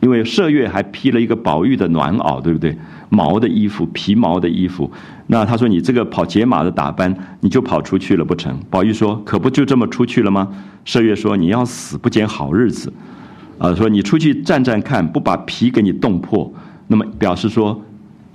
[0.00, 2.76] 因为麝月还披了一个宝玉的暖袄，对不对？
[3.08, 4.88] 毛的衣服，皮毛的衣服。
[5.26, 8.56] 那他说你这个跑解马的打扮，你就跑出去了不成？
[8.70, 10.46] 宝玉说：可不就这么出去了吗？
[10.86, 12.92] 麝月说：你要死不捡好日子。”
[13.58, 16.52] 啊，说你出去站站看，不把皮给你冻破，
[16.86, 17.82] 那么表示说，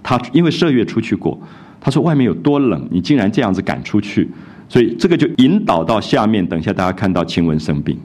[0.04, 1.40] 他因为麝月出去过，
[1.80, 4.30] 他说外面有多冷，你竟然这样子赶出去，
[4.68, 7.98] 所以这个就引导到下面，等一下大家看到晴雯生病，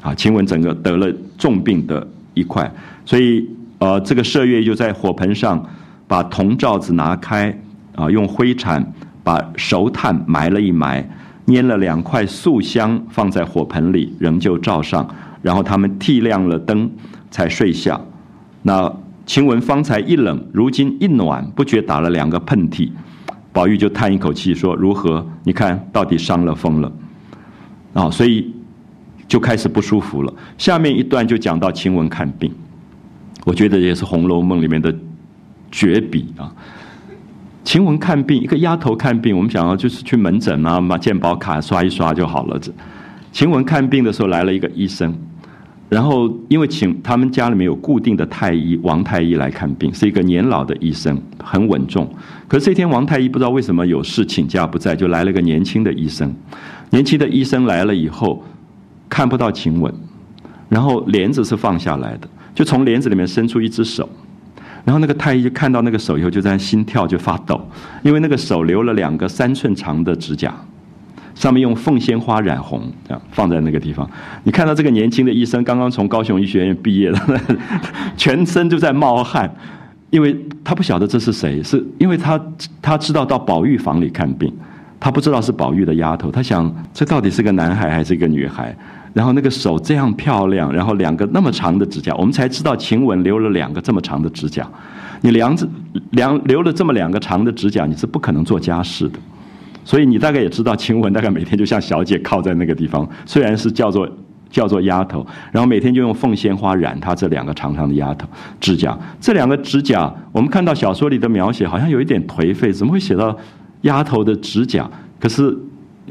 [0.00, 2.72] 啊，晴雯整个得了重病的一块，
[3.04, 3.46] 所以
[3.78, 5.62] 呃，这个麝月就在火盆上
[6.08, 7.54] 把铜罩子拿开，
[7.94, 8.84] 啊，用灰铲
[9.22, 11.06] 把熟炭埋了一埋，
[11.46, 15.06] 拈了两块素香放在火盆里，仍旧照上。
[15.44, 16.90] 然后他们替亮了灯，
[17.30, 18.00] 才睡下。
[18.62, 18.90] 那
[19.26, 22.90] 晴雯方才一冷，如今一暖，不觉打了两个喷嚏。
[23.52, 25.24] 宝玉就叹一口气说：“如何？
[25.44, 26.90] 你看到底伤了风了。”
[27.92, 28.54] 啊，所以
[29.28, 30.32] 就开始不舒服了。
[30.56, 32.50] 下面一段就讲到晴雯看病，
[33.44, 34.92] 我觉得也是《红楼梦》里面的
[35.70, 36.50] 绝笔啊。
[37.64, 42.58] 晴雯看病，一个丫头看病，我们想要就是去门诊啊，把健保卡刷一刷就好了。
[42.58, 42.72] 这
[43.30, 45.14] 晴雯看病的时候来了一个医生。
[45.94, 52.12] 然后，因为请他们家里面有固定的太医王太医来看病，是一个年老的医生，很稳重。
[52.48, 56.34] 可是这天王太医不知道为什么有事请假不在，就来了个年轻的医生。
[56.90, 58.42] 年轻的医生来了以后，
[59.08, 59.94] 看不到晴雯，
[60.68, 64.08] 然后帘子是放下来的，就从帘子里面伸出一只手，
[64.84, 67.64] 然后那个太医就看到那个手以后，就在心跳就发抖，
[68.02, 70.52] 因为那个手留了两个三寸长的指甲。
[71.34, 74.08] 上面用凤仙花染红，这样放在那个地方。
[74.44, 77.40] 你看到这个年轻的医生刚刚从高雄医学院毕业的，
[78.16, 79.52] 全身就在冒汗，
[80.10, 82.40] 因为他不晓得这是谁，是因为他
[82.80, 84.52] 他知道到宝玉房里看病，
[85.00, 88.74] 他不知道是宝玉的丫头，他想这到底是个男孩还是一个女孩？
[89.12, 94.68] 然后那个手这样漂亮，然后两个那么长的指甲，我们才知道晴雯留了两个这么长的指甲。
[95.20, 95.68] 你两指
[96.10, 99.18] 两留了这么两个长的指甲，你是不可能做家事的。
[99.84, 104.08] 所以你大概也知道，晴雯大概每天就像小姐靠在那个地方，虽然是叫做
[104.50, 108.26] 叫做丫头，然后每天就用凤仙花染她这两个长长的丫头
[108.60, 108.98] 指甲。
[109.20, 113.36] 这两个指甲，我们看到小说里的描写好像有一点颓废，怎么会写到
[113.82, 114.90] 丫头的指甲？
[115.20, 115.56] 可是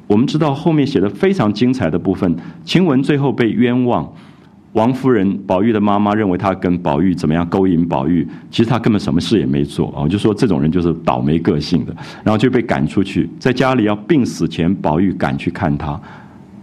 [0.07, 4.13] 我们知道后面写的非常精彩的部分，晴雯最后被冤枉。
[4.74, 15.99] 王夫人，宝玉的妈妈认为她跟宝玉怎么样勾引宝玉，其实她根本什么事也没做啊，就说这种人就是倒霉个性的，然后就被赶出去，在家里要病死前，宝玉赶去看她，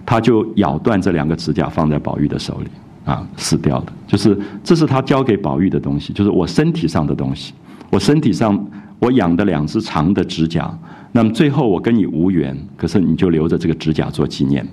[0.05, 2.71] 她就咬断这两个指甲放在宝玉的手里
[3.05, 7.55] 啊，死掉的，就是这是她交给宝玉的东西，就是我身体上的东西，
[7.91, 8.59] 我身体上
[8.99, 10.77] 我养的两只长的指甲，
[11.13, 14.67] 那么最后我跟你无缘，可是你就留着这个指甲做纪念。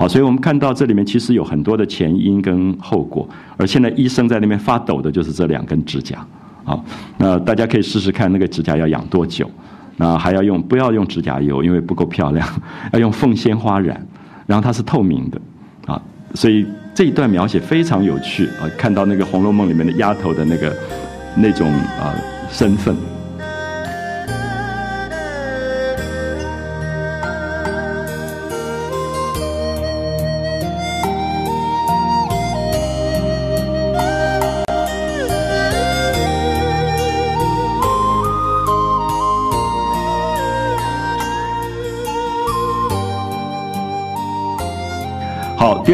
[0.00, 3.28] 好，所以我们看到这里面其实有很多的前因跟后果，
[3.58, 6.26] 而现在医生在那边发抖的就是这两根指甲。
[6.64, 6.82] 好，
[7.18, 9.50] 那大家可以试试看那个指甲要养多久，
[9.98, 12.48] 那还要用不要用指甲油，因为不够漂亮，
[12.94, 14.02] 要用凤仙花染，
[14.46, 15.38] 然后它是透明的，
[15.92, 16.00] 啊，
[16.32, 20.74] 所以这一段描写非常有趣啊，看到那个《红楼梦》里面的丫头的那个
[21.36, 22.16] 那种啊
[22.50, 22.96] 身份。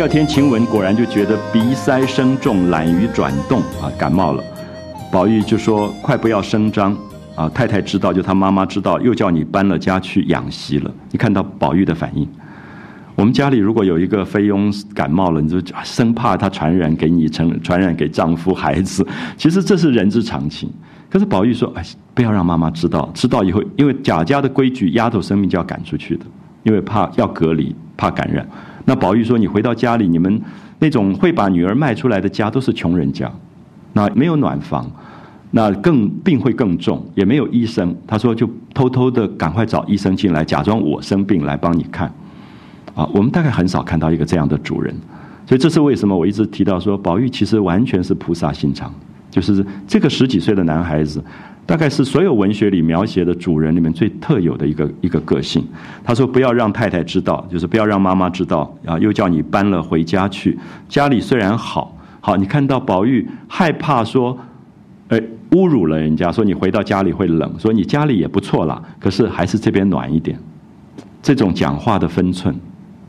[0.07, 4.45] 二天，晴雯果然就觉得鼻塞声重，懒于转动啊，感冒了。
[5.11, 6.97] 宝玉就说：“快不要声张
[7.35, 10.89] 啊！”太太知道，就他妈妈知道，又叫你搬了家去养息了。
[11.11, 12.25] 你看到宝玉的反应？
[13.17, 19.05] 我们家里如果有一个菲佣感冒了，你就生怕她传染给你，传传染给丈夫、孩子。
[19.37, 20.71] 其实这是人之常情。
[21.11, 21.85] 可是宝玉说：“哎，
[22.15, 26.25] 不要让妈妈知道，知道以后，因为贾家的规矩，丫头生命就要赶出去的，
[26.63, 28.49] 因为怕要隔离，怕感染。”
[28.87, 30.41] 那宝玉说：“你回到家里，你们
[30.79, 33.31] 那种会把女儿卖出来的家都是穷人家，
[33.93, 34.91] 那没有暖房，
[35.51, 37.95] 那更病会更重，也没有医生。
[38.07, 42.11] 他说就偷偷的赶快找医生进来，假装我生病来帮你看。”
[42.95, 44.95] 啊，我们大概很少看到一个这样的主人，
[45.45, 48.91] 所以这是为什么我一直提到说，宝玉其实完全是菩萨心肠，
[49.31, 51.23] 就是这个十几岁的男孩子，
[51.67, 55.67] 大概是所有文学里描写的主人里面最特有的一个一个个性。
[56.05, 60.57] 他说不要让太太知道，就是不要让妈妈知道，啊，又叫你搬了回家去。
[60.89, 64.39] 家里虽然好，好，你看到宝玉害怕说，
[65.09, 70.39] 哎，侮辱了人家，说你回到家里会冷，说你家里也不错啦，可是还是这边暖一点，
[71.21, 72.55] 这种讲话的分寸。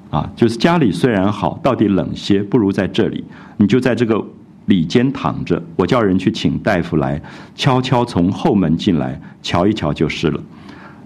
[0.09, 3.21] 啊，就是家里虽然好，到底冷些，不如在这里。
[3.57, 4.23] 你就在这个
[4.67, 7.21] 里间躺着，我叫人去请大夫来，
[7.55, 10.39] 悄悄从后门进来，瞧一瞧就是了。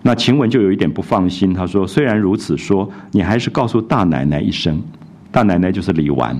[0.03, 4.82] 那晴雯就有一点不放心，她说：“虽然如此说，你还是告诉大奶奶一声。
[5.32, 6.36] 大奶奶就是李纨，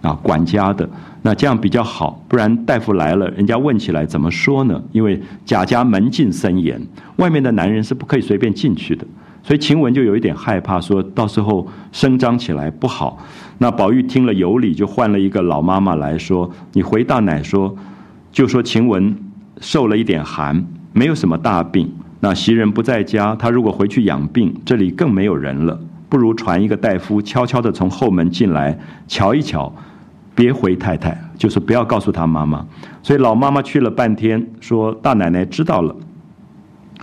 [0.00, 0.88] 啊，管家的。
[1.20, 4.82] 那这样比较好，不然大夫来了，人家问起来怎么说呢？
[4.92, 6.80] 因为贾家门禁森严，
[7.16, 9.06] 外面的男人是不可以随便进去的。”
[9.46, 13.18] 所以晴雯就有一点害怕，说到时候声张起来不好。
[13.58, 17.74] 那宝玉听了有理，就换了一个老妈妈来说：“你回大奶说，
[18.32, 19.16] 就说晴雯
[19.60, 21.92] 受了一点寒，没有什么大病。
[22.20, 25.78] 那袭人不在家，她如果回去养病，这里更没有人了。
[26.08, 29.72] 不如传一个大夫，悄悄的从后门进来瞧一瞧，
[30.34, 32.66] 别回太太，就是不要告诉她妈妈。
[33.02, 35.94] 所以老妈妈去了半天，说大奶奶知道了，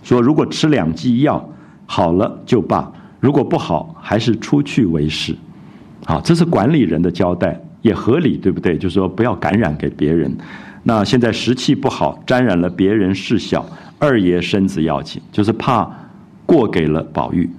[0.04, 1.48] 说如果吃两剂药。”
[1.88, 2.90] 好了就罢，
[3.20, 5.36] 如果不好，还是出去为是。
[6.06, 8.78] 好，这是管理人的交代，也合理，对不对？
[8.78, 10.36] 就是说不要感染给别人。
[10.84, 13.66] 那现在时气不好，沾染了别人事小，
[14.00, 15.90] 二爷身子要紧，就是怕
[16.46, 17.50] 过给了宝玉，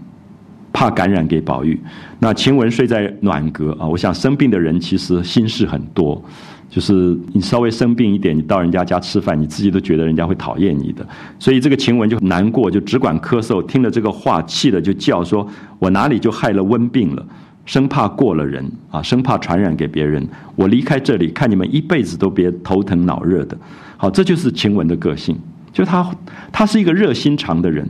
[0.72, 1.80] 怕感染给宝玉。
[2.18, 6.22] 那晴雯睡在暖阁啊，我想生病的人其实心事很多。
[6.68, 11.06] 就是你稍微生病一点，你到人家家吃饭，你自己都觉得人家会讨厌你的，
[11.38, 13.62] 所以这个晴雯就难过，就只管咳嗽。
[13.66, 15.46] 听了这个话，气的就叫说
[15.78, 17.22] ：“我哪里就害了温病了？
[17.64, 20.26] 生怕过了人啊，生怕传染给别人。
[20.56, 23.56] 我离开这里，看你们一辈子都别头疼脑热的。”
[23.96, 25.38] 好，这就是晴雯的个性，
[25.72, 26.10] 就他
[26.50, 27.88] 他是一个热心肠的人。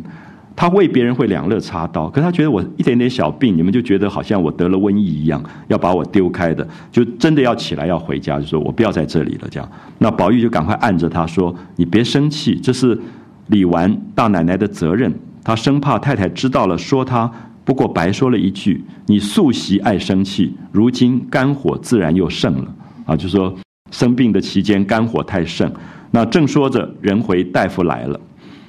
[0.55, 9.49] 他为别人会两肋插刀，可他觉得我一点点小病，你们就觉得好像我得了瘟疫一样，要把我丢开的，就真的要起来要回家，就说我不要在这里了。
[9.51, 9.67] 这样，
[9.97, 13.01] 那宝玉就赶快按着他说：“你别生气，这是
[13.47, 15.11] 李纨大奶奶的责任。
[15.43, 17.33] 她生怕太太知道了，说她
[17.65, 18.85] 不过白说了一句。
[19.07, 22.75] 你素习爱生气，如今肝火自然又盛了
[23.07, 23.55] 啊，就说
[23.91, 25.71] 生病的期间肝火太盛。
[26.11, 28.21] 那正说着，人回大夫来了。”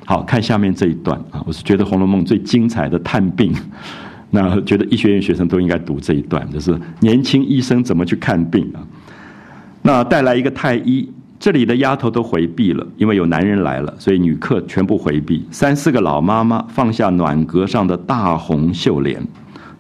[0.06, 3.54] 好看下面这一段啊，我是觉得《红楼梦》最精彩的探病，
[4.32, 8.84] 那觉得医学院学生都应该读这一段，就是年轻医生怎么去看病啊？
[9.82, 11.10] 那带来一个太医，
[11.44, 15.46] 这里的丫头都回避了，因为有男人来了，所以女客全部回避。
[15.52, 19.22] 三四个老妈妈放下暖阁上的大红绣帘，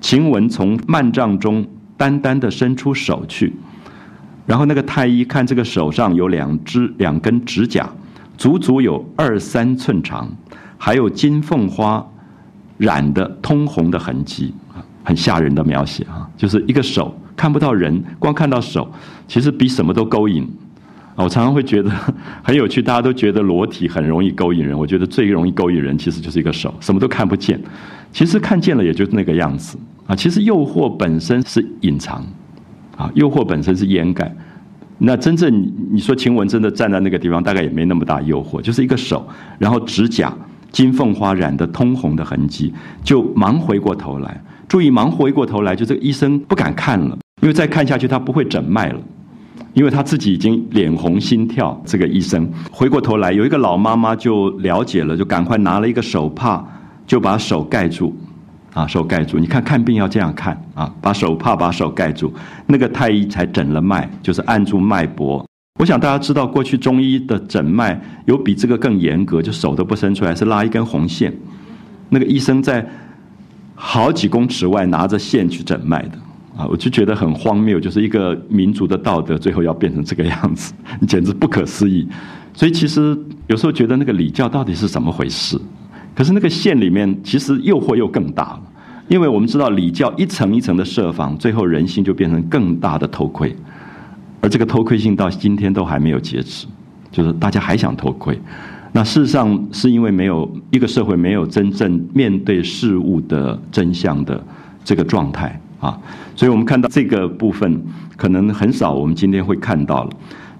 [0.01, 3.53] 晴雯从幔帐中单单的伸出手去，
[4.45, 7.89] 然后那个太医看这个手上有两只两根指甲。
[8.37, 10.29] 足足有二三寸长，
[10.77, 12.05] 还有金凤花
[12.77, 14.53] 染的通红的痕迹，
[15.01, 18.91] 很吓人的描写啊，就是一个手看不到人，光看到手，
[19.29, 20.45] 其实比什么都勾引。
[21.15, 21.91] 我常常会觉得
[22.41, 27.59] 很有趣，大家都觉得裸体很容易勾引人，我觉得最容易勾引人其实就是一个手，什么都看不见，
[28.11, 30.15] 其实看见了也就那个样子啊。
[30.15, 32.25] 其实诱惑本身是隐藏
[32.97, 34.33] 啊，诱惑本身是掩盖。
[34.99, 39.27] 那真正你说晴雯真的站在那个地方，大概也没那么大诱惑，就是一个手，
[39.59, 40.33] 然后指甲
[40.71, 44.41] 金凤花染的通红的痕迹，就忙回过头来。
[44.67, 48.99] 注意，忙回过头来，就这个医生不敢看了，因为再看下去他不会诊脉了，
[49.73, 51.81] 因为他自己已经脸红心跳。
[51.85, 56.63] 这个医生回过头来，有一个老妈妈就了解了，就赶快拿了一个手帕，
[57.05, 58.15] 就把手盖住。
[58.73, 62.33] 啊，手盖住，你看看病要这样看啊，把手帕把手盖住，
[62.65, 65.45] 那个太医才诊了脉，就是按住脉搏。
[65.79, 71.31] 我想大家知道，过去中医的诊脉有比这个更严格，就手都不伸出来，是拉一根红线。
[72.09, 72.83] 那个医生在
[73.75, 76.17] 好几公尺外拿着线去诊脉的
[76.55, 80.73] 啊，我就觉得很荒谬，就是一个民族的道德最后要变成这个样子，
[81.07, 82.07] 简直不可思议。
[82.53, 85.59] 所以其实有时候觉得那个礼教到底是怎么回事？
[86.15, 88.61] 可是那个线里面其实诱惑又更大了，
[89.07, 93.55] 因为我们知道礼教一层一层的设防，最后人心就变成更大的偷窥，
[94.39, 96.67] 而这个偷窥性到今天都还没有截止，
[97.11, 98.39] 就是大家还想偷窥。
[98.91, 104.39] 那事实上是因为没有一个社会没有真正面对事物的真相的
[104.83, 105.99] 这个状态啊，
[106.33, 107.83] 所以我们看到这个部分
[108.15, 110.09] 可能很少，我们今天会看到了。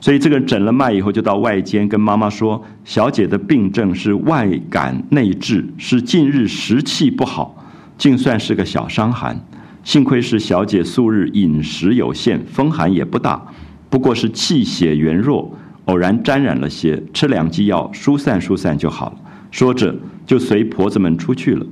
[0.01, 7.55] 所以这个诊了脉以后，就到外间跟妈妈说：“小姐的病症是外感内治，是近日食气不好，
[7.97, 9.39] 竟算是个小伤寒。
[9.85, 13.41] 幸亏是小姐素日饮食有限，风寒也不大，
[13.89, 15.49] 不过是气血元弱，
[15.85, 19.15] 偶然沾染了些，吃两剂药疏散疏散就好了。”
[19.51, 19.95] 说着
[20.25, 21.65] 就随婆子们出去了。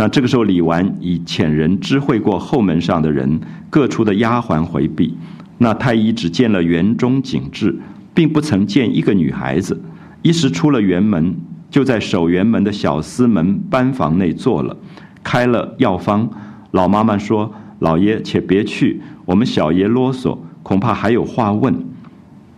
[0.00, 5.16] 那这个时候，李纨以遣人知会过后门上的人，各处的丫鬟回避。
[5.58, 7.74] 那太医只见了园中景致，
[8.14, 9.82] 并不曾见一个女孩子。
[10.22, 11.34] 一时出了园门，
[11.68, 14.76] 就在守园门的小厮门班房内坐了，
[15.24, 16.30] 开了药方。
[16.70, 21.74] 老妈妈说：“老爷且别去，我们小爷啰嗦，恐怕还有话问。”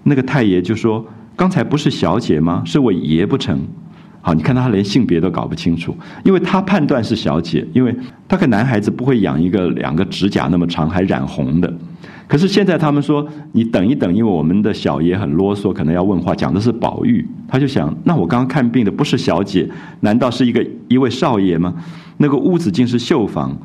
[0.05, 2.63] 那个太爷就说：“刚才不是小姐吗？
[2.67, 3.67] 是我爷不成？”
[4.23, 7.95] 好，你看他连性别都搞不清楚，因为他判断是小姐，因为
[8.29, 11.73] 他个男孩子不会养一个两个指甲那么长还染红的。
[12.29, 17.27] 可是现在他们说你等一等，因为我们的小爷很啰嗦，可能要问话，讲的是宝玉。
[17.49, 19.69] 他就想，那我刚刚看病的不是小姐，
[20.01, 21.75] 难道是一个一位少爷吗？
[22.19, 23.57] 那个屋子竟是绣房，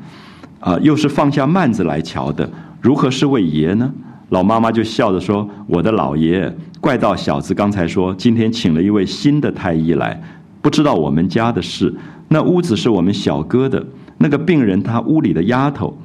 [0.58, 2.50] 啊，又是放下幔子来瞧的，
[2.80, 3.92] 如何是位爷呢？
[4.30, 10.20] 老妈妈就笑着说：“我的老爷，怪到小子刚才说今天请了一位新的太医来，
[10.66, 11.94] 不知道我们家的事。
[12.26, 13.80] 那屋子是我们小哥的，
[14.18, 15.96] 那个病人他屋里的丫头。”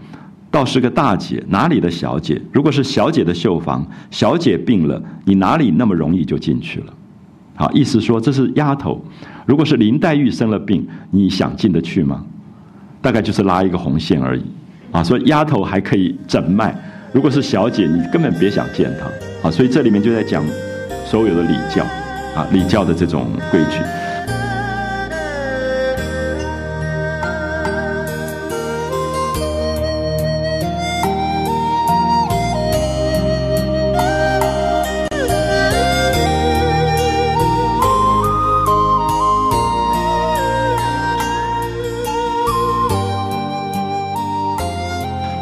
[0.51, 2.39] 倒是个大姐，哪里的小姐？
[2.51, 6.93] 如果是小姐的绣房，小姐病了，你哪里那么容易就进去了？
[7.55, 9.03] 好，意思说这是丫头。
[9.47, 12.23] 如果是林黛玉生了病，你想进得去吗？
[13.01, 14.43] 大概就是拉一个红线而已。
[14.91, 16.75] 啊，所以丫头还可以诊脉，
[17.11, 19.47] 如果是小姐，你根本别想见她。
[19.47, 20.45] 啊，所以这里面就在讲
[21.03, 21.83] 所有的礼教，
[22.35, 23.79] 啊，礼教的这种规矩。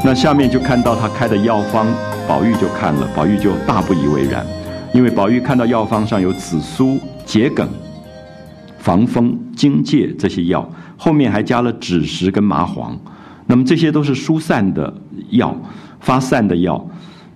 [0.09, 1.85] 那下面就看到他开的药方，
[2.27, 4.43] 宝玉就看了，宝玉就大不以为然，
[4.91, 7.69] 因为宝玉看到药方上有紫苏、桔梗、
[8.79, 10.67] 防风、荆芥这些药，
[10.97, 12.99] 后面还加了枳实跟麻黄，
[13.45, 14.91] 那么这些都是疏散的
[15.29, 15.55] 药、
[15.99, 16.83] 发散的药。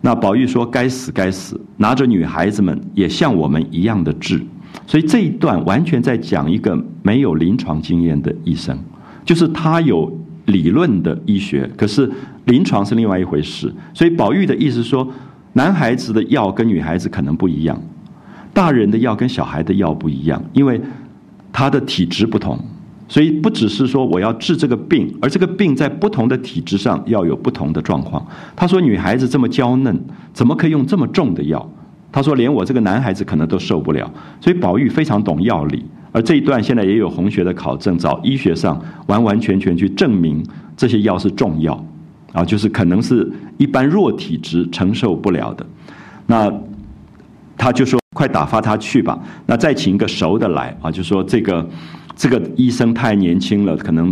[0.02, 1.62] 那宝玉说：“该死，该死！
[1.78, 4.44] 拿着女孩子们也像我们一样的治。”
[4.88, 8.76] 所以这一段完全在讲一个没有临床经验的医生，
[9.24, 10.12] 就是他有
[10.54, 12.10] 理论的医学，可是。
[12.46, 15.08] 临床是另外一回事，所以宝玉的意思说，
[15.54, 17.82] 男孩子的药跟女孩子可能不一样，
[18.54, 20.82] 大人的药跟小孩的药不一样，因为
[21.54, 22.60] 他的体质不同，
[23.08, 28.28] 所以不只是说我要治这个病，而这个病在不同的体质上要有不同的状况。
[28.58, 29.98] 他说女孩子这么娇嫩，
[30.34, 31.66] 怎么可以用这么重的药？
[32.12, 34.12] 他说连我这个男孩子可能都受不了。
[34.42, 40.42] 所以宝玉非常懂药理，而这一段现在也有红学的考证，找医学上完完全全去证明
[40.78, 41.86] 这些药是重药。
[42.32, 45.64] 啊，就是可能是一般弱体质承受不了的，
[46.26, 46.52] 那
[47.56, 49.20] 他就说快打发他去吧。
[49.46, 51.70] 那再请一个熟的来啊，就说这个
[52.16, 54.12] 这个医生太年轻了，可能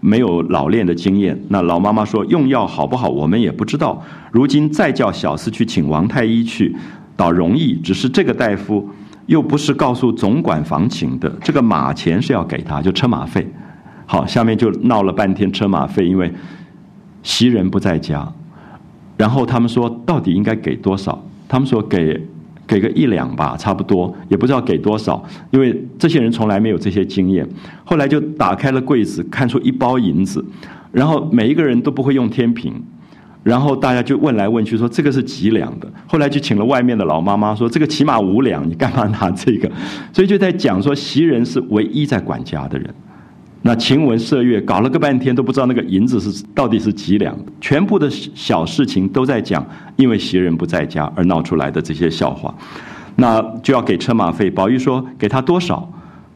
[0.00, 1.38] 没有老练的经验。
[1.48, 4.02] 那老妈妈说用药好不好，我们也不知道。
[4.32, 6.74] 如今再叫小厮去请王太医去，
[7.14, 7.74] 倒容易。
[7.74, 8.88] 只是这个大夫
[9.30, 13.46] 又不是告诉总管房请的，这个马钱是要给他，就车马费。
[14.04, 16.30] 好，下面就闹了半天车马费，因为。
[17.22, 18.26] 袭人不在家，
[19.18, 21.22] 然后他们说到底应该给多少？
[21.46, 22.18] 他们说给
[22.66, 27.46] 给个一两吧，差不多，也不知道给多少，因为这些人从来没有这些经验。
[27.84, 30.42] 后来就打开了柜子，看出一包银子，
[30.92, 32.82] 然后每一个人都不会用天平，
[33.42, 35.90] 然后大家就问来问去，说这个是几两的？
[36.06, 39.70] 后来就请了外面的老妈妈说，这个起码五两，你干嘛拿这个？
[40.12, 42.94] 所以就在讲说，袭人是唯一在管家的人。
[43.62, 52.54] 那晴雯麝月搞了个半天都不知道那个银子是到底是几两，全部的小事情都在讲，因为袭人不在家而闹出来的这些笑话，
[53.16, 54.50] 那就要给车马费。
[54.50, 55.90] 宝玉说给他多少？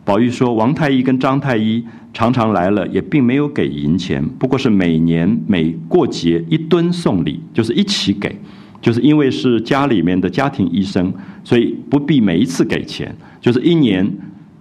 [0.05, 1.83] 宝玉说：“王太医跟张太医
[2.13, 8.39] 常常来了，也并没有给银钱，不过是每年每过节一吨送礼，就是一起给，
[8.83, 11.11] 就是因为是家里面的家庭医生，
[11.43, 14.07] 所以不必每一次给钱，就是一年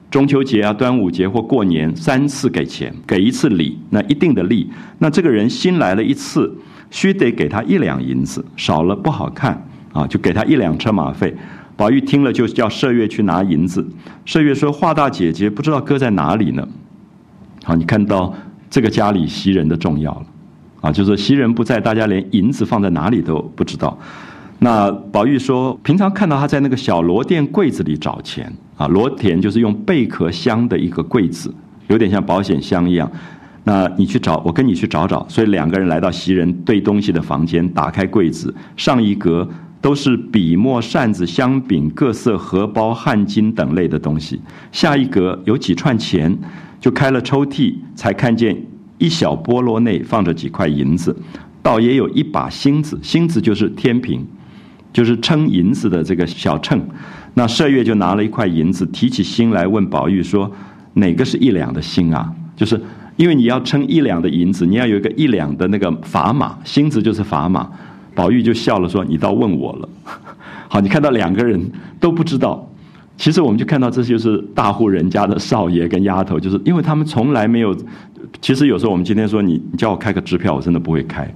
[0.10, 4.70] 中秋节啊、端午节或过年三次给钱，给一次礼，那一定的利。
[5.00, 6.56] 那这个人新来了一次，
[6.90, 11.36] 须得给他一两银子，少了不好看啊，就给他一两车马费。”
[11.76, 13.86] 宝玉听了，就叫麝月去拿银子。
[14.26, 16.68] 麝月说：“华大姐姐不知道搁在哪里呢。”
[17.66, 18.34] 好，你看到
[18.70, 20.26] 这个家里袭人的重要了
[20.82, 23.98] 啊，就是袭人不在，大家连银子放在哪里都不知道。
[24.60, 31.54] 那宝玉说：“平常看到他在那个小罗店柜子里找钱啊，罗田就是用贝壳镶的一个柜子，
[31.88, 33.12] 有点像保险箱一样。
[33.64, 35.26] 那你去找，我跟你去找找。
[35.28, 39.50] 所以两个人来到袭人堆东西的房间，打开柜子，上一格。”
[39.84, 44.42] 都是笔墨扇子香饼各色荷包汗巾等类的东西。
[44.72, 46.34] 下一格有几串钱，
[46.80, 48.56] 就开了抽屉，才看见
[48.98, 51.14] 一小菠萝内放着几块银子，
[51.62, 54.26] 倒也有一把星子，星子就是天平，
[54.94, 56.82] 就是称银子的这个小秤。
[57.34, 60.50] 那麝月就拿了一块银子，提起心来问宝玉说
[60.96, 62.34] ：“哪个是一两的星啊？
[62.56, 62.82] 就是
[63.18, 67.70] 因为你要称一两的银子，你要有一个一两的那个砝码，星子就是砝码。”
[68.16, 69.90] 宝玉就笑了，说：“你倒问我了。
[70.70, 72.68] ”好，你看到两个人都不知道。
[73.16, 77.76] 其实我们就看到，这就是大户人家的少爷跟丫头，就是因为他们从来没有。
[78.42, 81.32] 其实有时候我们今天说你，你叫我开个支票，我真的不会开，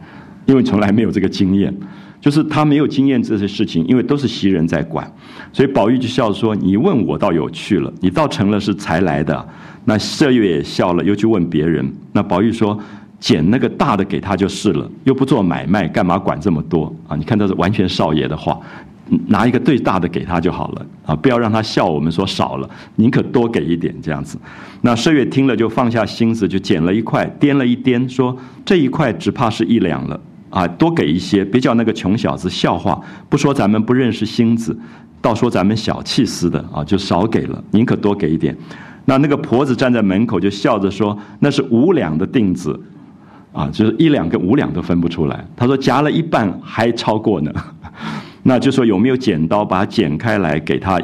[0.48, 1.72] 因为从来没有这个经验。
[2.20, 5.10] 就是他没有经验这些事情，因为都是袭人在管，
[5.54, 9.48] 所以宝玉就笑说：“你问我倒有趣了，你倒成了是才来的。”
[9.86, 11.94] 那麝月也笑了，又去问别人。
[12.12, 12.78] 那宝玉说。
[13.20, 17.16] 捡那个大的给他就是了，又不做买卖，干嘛管这么多啊？
[17.16, 18.60] 你看，这是完全少爷的话，
[19.26, 21.16] 拿一个最大的给他就好了啊！
[21.16, 24.38] 不要让他笑我们说少了，宁可多给一点这样子。
[24.82, 30.20] 那麝月听了就放下心思，就捡了一块，掂了一掂，说这一块只怕是一两了
[30.52, 33.02] 啊，多给一些，别叫那个穷小子笑话。
[33.30, 34.78] 不说咱们不认识星子，
[35.20, 38.56] 倒说咱们小气似的啊，就少给了，宁可多给一点。
[39.06, 42.80] 那那个婆子站在门口就笑着说：“那是五两的锭子。”
[43.54, 45.46] 啊，就是一两跟五两都分不出来。
[45.56, 47.52] 他说夹了一半还超过呢，
[48.44, 51.02] 那就说有没有剪刀把它剪开来给他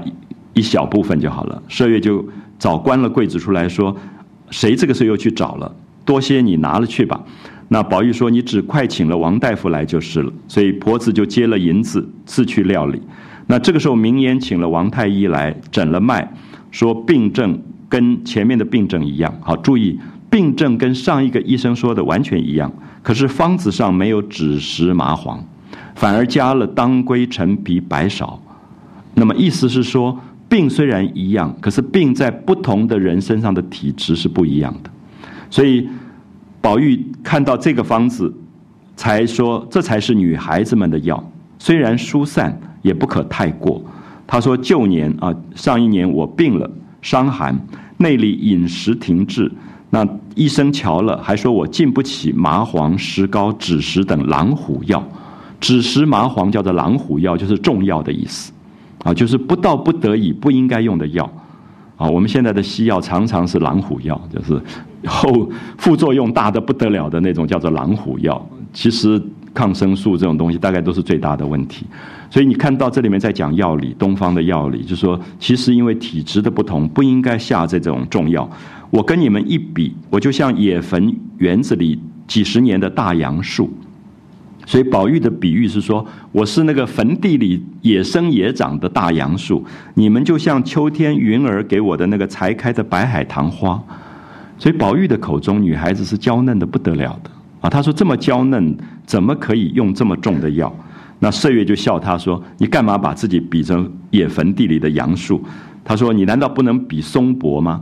[0.53, 1.63] 一小部分就好了。
[1.67, 2.23] 麝月就
[2.59, 3.95] 早关了柜子出来说，
[4.51, 5.75] 谁这个时候又去找了？
[6.05, 7.19] 多些你拿了去吧。
[7.69, 10.31] 那宝玉说你只快请了王大夫来就是了。
[10.47, 13.01] 所以婆子就接了银子自去料理。
[13.47, 16.29] 那这个时候明言请了王太医来诊了脉，
[16.69, 17.59] 说病症
[17.89, 19.33] 跟前面的病症一样。
[19.41, 19.99] 好，注意。
[20.33, 22.73] 病症跟上一个医生说的完全一样，
[23.03, 25.39] 可是方子上没有枳实麻黄，
[25.93, 28.35] 反而加了当归陈皮白芍。
[29.13, 30.19] 那么意思是说，
[30.49, 34.89] 病虽然一样，可是病在不同的人身上的体质是不一样的。
[35.51, 35.87] 所以
[36.59, 38.33] 宝玉看到这个方子，
[38.95, 41.23] 才说这才是女孩子们的药，
[41.59, 43.79] 虽然疏散，也不可太过。
[44.25, 46.67] 他说旧年啊，上一年我病了，
[47.03, 47.55] 伤寒，
[47.97, 49.51] 内里饮食停滞。
[49.93, 50.03] 那
[50.33, 55.07] 医生瞧了，还说我进不起麻黄、石膏、枳实等狼虎药。
[55.61, 58.51] 枳实、麻黄叫做狼虎药，就是重药的意思，
[59.03, 61.31] 啊，就是不到不得已不应该用的药。
[61.95, 64.59] 啊，我们现在的西药常常是狼虎药，就是
[65.05, 65.47] 后
[65.77, 68.43] 副作用大的不得了的那种，叫做狼虎药。
[68.73, 69.21] 其实
[69.53, 71.85] 抗生素这种东西大概都是最大的问题。
[72.33, 78.49] 所以你看到这里面在讲药理，东方的药理，就说其实因为体质的不同，不应该下这种重药。
[78.89, 83.71] 我跟你们一比，我就像野坟园子里几十年的大杨树，
[84.65, 93.79] 所以宝玉的比喻是说，我是那个坟地里野生野长的大杨树，你们就像秋天云儿给我的那个才开的白海棠花。
[94.57, 97.29] 所以宝玉的口中，女孩子是娇嫩的不得了的
[97.61, 97.69] 啊。
[97.69, 100.75] 他说这么娇嫩，怎么可以用这么重的药？
[101.23, 105.41] 那麝月就笑他说：“你干嘛把自己比成野坟地里的杨树？”
[105.81, 107.79] 他说：“你难道不能比松柏吗？”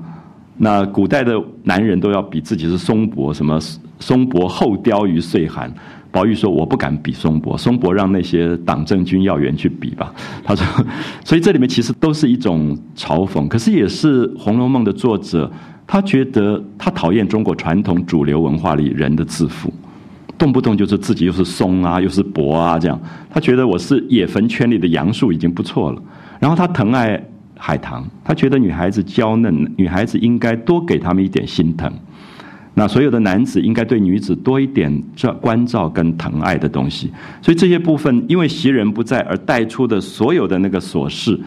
[0.58, 3.60] 那古代的男人都要比自己是松柏，什么
[4.00, 5.74] 松柏后凋于岁寒。
[6.12, 10.14] 宝玉说：“我不敢比松柏，松柏让那些党政军要员去比吧。”
[10.46, 10.86] 他说
[11.26, 15.52] ：“所以这里面其实都是一种嘲讽，可是也是《红楼梦》的作者，
[15.88, 19.74] 他觉得他讨厌中国传统主流文化里人的自负，
[20.42, 23.00] 动不动就是自己又是松啊，又是柏啊，这样。
[23.30, 26.02] 他觉得我是野坟圈里的杨树已经不错了，
[26.40, 27.24] 然后他疼爱。”
[27.64, 31.94] 海棠，他觉得女孩子娇嫩，女孩子应该多给他们一点心疼。
[32.74, 37.12] 那所有的男子应该对女子多一点照关照跟疼爱的东西。
[37.40, 41.40] 所以这些部分，因为袭人不在而带出的所有的那个琐事，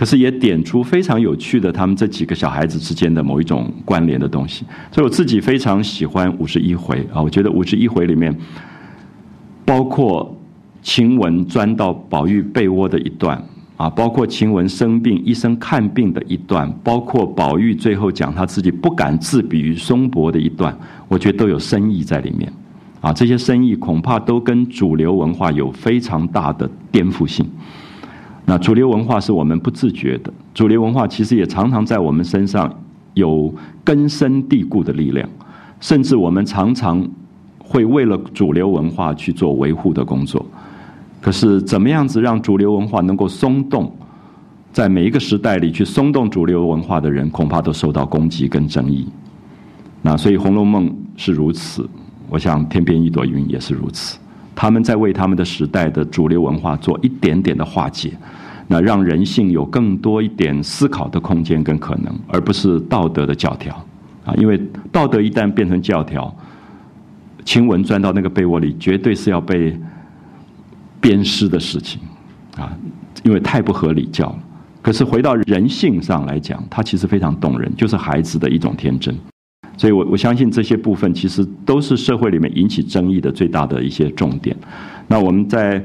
[0.00, 4.64] 可是也点出非常有趣的他们这几个小孩子之间的某一种关联的东西。
[4.90, 8.34] 所以我自己非常喜欢五十一回啊，我觉得五十一回里面
[9.62, 10.34] 包括
[10.80, 13.44] 晴雯钻到宝玉被窝的一段
[13.76, 20.74] 啊，包括晴雯生病医生看病的一段，包括宝玉最后讲他自己不敢自比于松柏的一段，
[21.08, 22.50] 我觉得都有深意在里面
[23.02, 23.12] 啊。
[23.12, 27.46] 这些深意恐怕都跟主流文化有非常大的颠覆性。
[28.50, 32.68] 那主流文化是我们不自觉的，主流文化其实也常常在我们身上
[33.14, 33.54] 有
[33.84, 35.28] 根深蒂固的力量，
[35.78, 37.08] 甚至我们常常
[37.60, 40.44] 会为了主流文化去做维护的工作。
[41.20, 43.94] 可是，怎么样子让主流文化能够松动，
[44.72, 49.06] 在每一个时代里去松动主流文化的人，恐怕都受到攻击跟争议。
[50.02, 51.88] 那所以，《红楼梦》是如此，
[52.28, 54.18] 我想《天边一朵云》也是如此，
[54.60, 58.12] 他们在为他们的时代的主流文化做一点点的化解。
[58.68, 63.74] 那让人性有更多一点思考的空间跟可能，而不是道德的教条
[64.22, 64.34] 啊！
[64.34, 64.60] 因为
[64.92, 66.30] 道德一旦变成教条，
[67.42, 69.74] 晴雯钻到那个被窝里，绝对是要被
[71.00, 71.98] 鞭尸的事情
[72.58, 72.70] 啊！
[73.24, 74.38] 因为太不合理教了。
[74.82, 79.16] 可是回到人性上来讲，它其实非常动人，就是孩子的一种天真。
[79.80, 84.54] 所以我我相信这些部分其实都是社会里面引起争议的最大的一些重点。
[85.08, 85.82] 那我们在。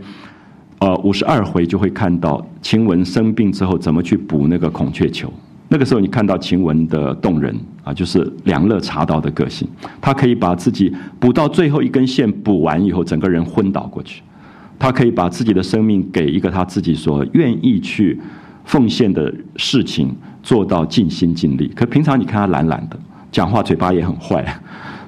[0.80, 5.32] 呃，五十二回就会看到晴雯生病之后怎么去补那个孔雀球。
[5.70, 9.66] 那个时候你看到晴雯的动人啊，就是两肋插刀的个性，
[10.02, 14.22] 她可以把自己补到最后一根线补完以后，整个人昏倒过去。
[14.78, 18.20] 她可以把自己的生命给一个她自己所愿意去
[18.66, 20.14] 奉献的事情
[20.44, 21.72] 做到尽心尽力。
[21.74, 23.00] 可平常你看她懒懒的，
[23.36, 24.46] 讲话嘴巴也很坏，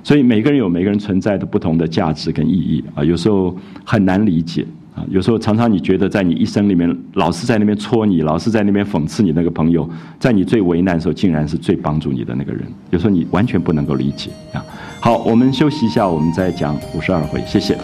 [0.04, 3.56] 所以每个人有每个人存在的不同的价值跟意义啊，有时候
[3.86, 4.66] 很难理解。
[4.94, 9.90] 啊，有时候常常你觉得在你一生里面，老是在那边戳你，老是在那边讽刺你那个朋友，
[10.20, 12.64] 在你最为难的时候，竟然是最帮助你的那个人。
[12.90, 14.62] 有时候你完全不能够理解啊。
[15.00, 17.78] 好，我们休息一下，我们再讲五十二回，谢谢。